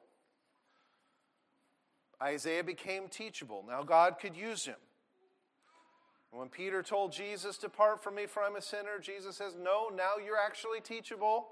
Isaiah 2.19 2.63
became 2.63 3.09
teachable. 3.09 3.63
Now 3.69 3.83
God 3.83 4.15
could 4.19 4.35
use 4.35 4.65
him. 4.65 4.77
when 6.31 6.49
Peter 6.49 6.81
told 6.81 7.11
Jesus, 7.11 7.59
Depart 7.59 8.03
from 8.03 8.15
me, 8.15 8.25
for 8.25 8.41
I'm 8.41 8.55
a 8.55 8.61
sinner, 8.61 8.97
Jesus 8.99 9.35
says, 9.35 9.53
No, 9.55 9.91
now 9.95 10.13
you're 10.17 10.35
actually 10.35 10.81
teachable. 10.81 11.49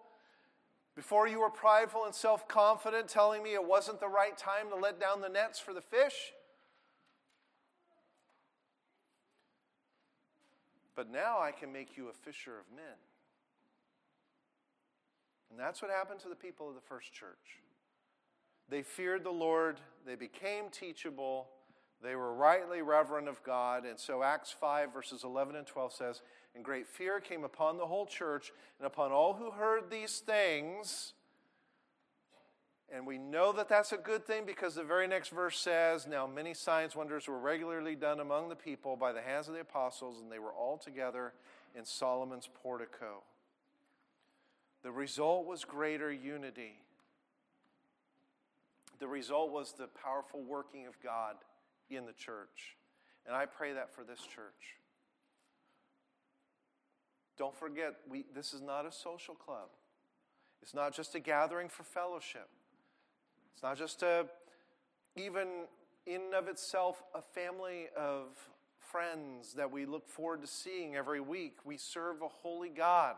Before 0.96 1.28
you 1.28 1.42
were 1.42 1.50
prideful 1.50 2.06
and 2.06 2.16
self 2.16 2.48
confident, 2.48 3.10
telling 3.10 3.44
me 3.44 3.54
it 3.54 3.66
wasn't 3.66 4.00
the 4.00 4.08
right 4.08 4.38
time 4.38 4.70
to 4.70 4.76
let 4.76 5.00
down 5.00 5.22
the 5.22 5.30
nets 5.30 5.60
for 5.60 5.74
the 5.74 5.82
fish. 5.82 6.34
But 10.96 11.12
now 11.12 11.40
I 11.42 11.52
can 11.52 11.74
make 11.74 11.98
you 11.98 12.08
a 12.08 12.14
fisher 12.14 12.58
of 12.58 12.66
men. 12.74 12.96
And 15.52 15.60
that's 15.60 15.82
what 15.82 15.92
happened 15.92 16.22
to 16.22 16.30
the 16.30 16.36
people 16.36 16.70
of 16.70 16.76
the 16.76 16.82
first 16.82 17.14
church. 17.14 17.60
They 18.70 18.82
feared 18.82 19.24
the 19.24 19.32
Lord, 19.32 19.80
they 20.06 20.16
became 20.16 20.70
teachable, 20.72 21.50
they 22.02 22.16
were 22.16 22.34
rightly 22.34 22.82
reverent 22.82 23.28
of 23.28 23.44
God. 23.44 23.86
And 23.86 24.00
so 24.00 24.24
Acts 24.24 24.52
5, 24.52 24.94
verses 24.94 25.24
11 25.24 25.56
and 25.56 25.68
12 25.68 25.94
says, 25.94 26.22
And 26.56 26.64
great 26.64 26.88
fear 26.88 27.20
came 27.20 27.44
upon 27.44 27.78
the 27.78 27.86
whole 27.86 28.06
church 28.06 28.52
and 28.80 28.88
upon 28.88 29.12
all 29.12 29.34
who 29.34 29.52
heard 29.52 29.92
these 29.92 30.20
things. 30.20 31.14
And 32.94 33.06
we 33.06 33.18
know 33.18 33.52
that 33.52 33.68
that's 33.68 33.92
a 33.92 33.98
good 33.98 34.26
thing 34.26 34.46
because 34.46 34.76
the 34.76 34.84
very 34.84 35.08
next 35.08 35.30
verse 35.30 35.60
says, 35.60 36.08
Now 36.08 36.28
many 36.28 36.54
signs, 36.54 36.96
wonders 36.96 37.28
were 37.28 37.38
regularly 37.38 37.96
done 37.96 38.22
among 38.22 38.48
the 38.48 38.56
people 38.56 38.96
by 38.96 39.12
the 39.12 39.22
hands 39.22 39.48
of 39.50 39.54
the 39.54 39.60
apostles, 39.60 40.22
and 40.22 40.32
they 40.32 40.40
were 40.40 40.54
all 40.54 40.78
together 40.78 41.34
in 41.76 41.84
Solomon's 41.84 42.48
portico. 42.64 43.24
The 44.84 44.92
result 44.92 45.46
was 45.46 45.66
greater 45.66 46.12
unity. 46.12 46.80
The 49.00 49.08
result 49.08 49.52
was 49.52 49.74
the 49.74 49.88
powerful 49.88 50.42
working 50.42 50.86
of 50.88 50.94
God 51.02 51.36
in 51.90 52.06
the 52.06 52.14
church. 52.14 52.78
And 53.26 53.36
I 53.36 53.46
pray 53.46 53.74
that 53.74 53.94
for 53.94 54.04
this 54.04 54.22
church. 54.22 54.78
Don't 57.38 57.56
forget, 57.56 57.96
we, 58.10 58.26
this 58.34 58.54
is 58.54 58.62
not 58.62 58.86
a 58.86 58.92
social 58.92 59.36
club. 59.36 59.70
It's 60.62 60.74
not 60.74 60.94
just 60.94 61.16
a 61.16 61.20
gathering 61.20 61.70
for 61.70 61.84
fellowship. 61.84 62.48
It's 63.54 63.64
not 63.64 63.78
just 63.78 64.04
a, 64.04 64.26
even 65.16 65.48
in 66.06 66.22
and 66.22 66.34
of 66.34 66.48
itself, 66.48 67.04
a 67.14 67.22
family 67.22 67.88
of 67.98 68.28
friends 68.80 69.54
that 69.54 69.72
we 69.72 69.86
look 69.86 70.08
forward 70.08 70.42
to 70.42 70.48
seeing 70.48 70.96
every 70.96 71.20
week. 71.20 71.58
We 71.66 71.78
serve 71.78 72.22
a 72.22 72.28
holy 72.28 72.70
God 72.70 73.16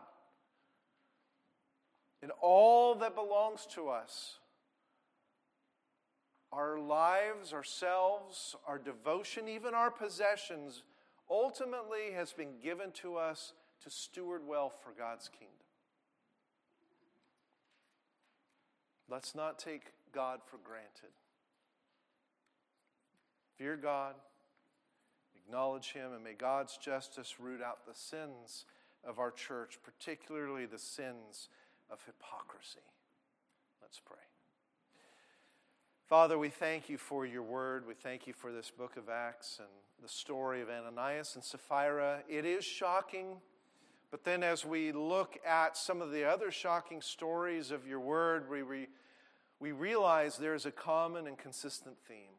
And 2.22 2.32
all 2.40 2.94
that 2.96 3.14
belongs 3.14 3.66
to 3.74 3.88
us 3.88 4.38
our 6.50 6.78
lives, 6.78 7.52
ourselves, 7.52 8.56
our 8.66 8.78
devotion, 8.78 9.48
even 9.48 9.74
our 9.74 9.90
possessions, 9.90 10.82
ultimately 11.30 12.12
has 12.14 12.32
been 12.32 12.58
given 12.62 12.90
to 12.92 13.16
us 13.16 13.52
to 13.84 13.90
steward 13.90 14.42
well 14.46 14.70
for 14.82 14.92
God's 14.96 15.28
kingdom. 15.28 15.54
Let's 19.10 19.34
not 19.34 19.58
take 19.58 19.92
God 20.12 20.40
for 20.44 20.58
granted. 20.58 21.10
Fear 23.56 23.76
God, 23.76 24.14
acknowledge 25.34 25.92
Him, 25.92 26.12
and 26.12 26.22
may 26.22 26.34
God's 26.34 26.76
justice 26.76 27.36
root 27.40 27.62
out 27.62 27.86
the 27.86 27.94
sins 27.94 28.66
of 29.06 29.18
our 29.18 29.30
church, 29.30 29.78
particularly 29.82 30.66
the 30.66 30.78
sins 30.78 31.48
of 31.90 32.00
hypocrisy. 32.04 32.80
Let's 33.80 34.00
pray. 34.04 34.18
Father, 36.08 36.38
we 36.38 36.48
thank 36.48 36.88
you 36.88 36.98
for 36.98 37.26
your 37.26 37.42
word. 37.42 37.86
We 37.86 37.94
thank 37.94 38.26
you 38.26 38.32
for 38.32 38.52
this 38.52 38.70
book 38.70 38.96
of 38.96 39.08
Acts 39.08 39.58
and 39.58 39.68
the 40.02 40.08
story 40.08 40.62
of 40.62 40.68
Ananias 40.70 41.34
and 41.34 41.44
Sapphira. 41.44 42.20
It 42.28 42.44
is 42.44 42.64
shocking, 42.64 43.36
but 44.10 44.24
then 44.24 44.42
as 44.42 44.64
we 44.64 44.92
look 44.92 45.38
at 45.46 45.76
some 45.76 46.00
of 46.00 46.10
the 46.10 46.24
other 46.24 46.50
shocking 46.50 47.00
stories 47.02 47.70
of 47.70 47.86
your 47.86 48.00
word, 48.00 48.48
we, 48.50 48.62
re, 48.62 48.88
we 49.60 49.72
realize 49.72 50.38
there's 50.38 50.66
a 50.66 50.70
common 50.70 51.26
and 51.26 51.36
consistent 51.36 51.96
theme. 52.06 52.32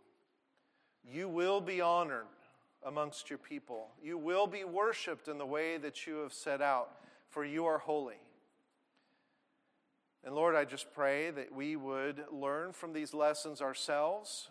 You 1.03 1.29
will 1.29 1.61
be 1.61 1.79
honored 1.79 2.25
amongst 2.83 3.29
your 3.29 3.39
people, 3.39 3.89
you 4.01 4.17
will 4.17 4.47
be 4.47 4.63
worshiped 4.63 5.27
in 5.27 5.37
the 5.37 5.45
way 5.45 5.77
that 5.77 6.07
you 6.07 6.17
have 6.17 6.31
set 6.31 6.61
out, 6.61 6.91
for 7.29 7.43
you 7.43 7.65
are 7.65 7.77
holy. 7.77 8.15
And 10.23 10.33
Lord, 10.33 10.55
I 10.55 10.65
just 10.65 10.93
pray 10.93 11.29
that 11.31 11.53
we 11.53 11.75
would 11.75 12.23
learn 12.31 12.73
from 12.73 12.93
these 12.93 13.13
lessons 13.13 13.61
ourselves, 13.61 14.49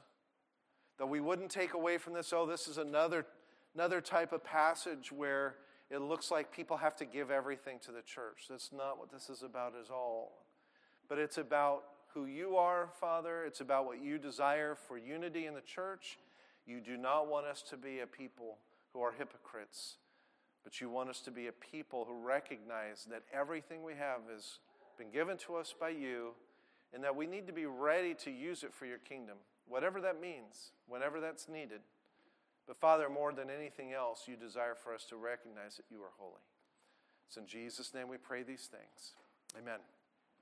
that 0.99 1.07
we 1.07 1.21
wouldn't 1.21 1.51
take 1.51 1.75
away 1.75 1.99
from 1.99 2.15
this, 2.15 2.33
oh, 2.33 2.47
this 2.47 2.69
is 2.69 2.79
another, 2.79 3.27
another 3.75 4.01
type 4.01 4.33
of 4.33 4.45
passage 4.45 5.11
where 5.11 5.57
it 5.91 6.03
looks 6.03 6.31
like 6.31 6.53
people 6.53 6.77
have 6.77 6.97
to 6.97 7.05
give 7.05 7.31
everything 7.31 7.79
to 7.87 7.93
the 7.93 8.03
church. 8.03 8.47
That's 8.51 8.71
not 8.73 8.99
what 8.99 9.11
this 9.11 9.31
is 9.31 9.43
about 9.43 9.75
at 9.75 9.91
all. 9.91 10.33
But 11.09 11.19
it's 11.19 11.39
about 11.39 11.85
who 12.13 12.27
you 12.27 12.57
are, 12.57 12.91
Father. 13.01 13.45
It's 13.45 13.61
about 13.61 13.87
what 13.87 14.03
you 14.03 14.19
desire 14.19 14.75
for 14.75 14.99
unity 14.99 15.47
in 15.47 15.55
the 15.55 15.63
church. 15.63 16.19
You 16.67 16.81
do 16.81 16.97
not 16.97 17.29
want 17.29 17.47
us 17.47 17.63
to 17.71 17.77
be 17.77 18.01
a 18.01 18.07
people 18.07 18.59
who 18.93 19.01
are 19.01 19.13
hypocrites, 19.13 19.97
but 20.63 20.81
you 20.81 20.91
want 20.91 21.09
us 21.09 21.21
to 21.21 21.31
be 21.31 21.47
a 21.47 21.53
people 21.53 22.05
who 22.07 22.23
recognize 22.23 23.07
that 23.11 23.23
everything 23.33 23.83
we 23.83 23.95
have 23.95 24.21
has 24.31 24.59
been 24.99 25.11
given 25.11 25.39
to 25.39 25.57
us 25.57 25.75
by 25.79 25.89
you 25.89 26.33
and 26.93 27.03
that 27.05 27.17
we 27.17 27.27
need 27.27 27.47
to 27.47 27.53
be 27.53 27.67
ready 27.67 28.15
to 28.15 28.31
use 28.31 28.63
it 28.63 28.75
for 28.75 28.85
your 28.85 28.99
kingdom, 28.99 29.37
whatever 29.67 30.01
that 30.01 30.21
means, 30.21 30.73
whenever 30.87 31.21
that's 31.21 31.49
needed. 31.49 31.81
But 32.69 32.77
Father, 32.77 33.09
more 33.09 33.33
than 33.33 33.49
anything 33.49 33.95
else, 33.95 34.29
you 34.29 34.37
desire 34.37 34.75
for 34.75 34.95
us 34.95 35.07
to 35.07 35.17
recognize 35.17 35.79
that 35.79 35.87
you 35.91 36.03
are 36.03 36.13
holy. 36.19 36.45
It's 37.27 37.39
in 37.39 37.47
Jesus' 37.47 37.95
name 37.95 38.09
we 38.09 38.19
pray 38.19 38.43
these 38.43 38.67
things. 38.67 39.15
Amen. 39.59 39.81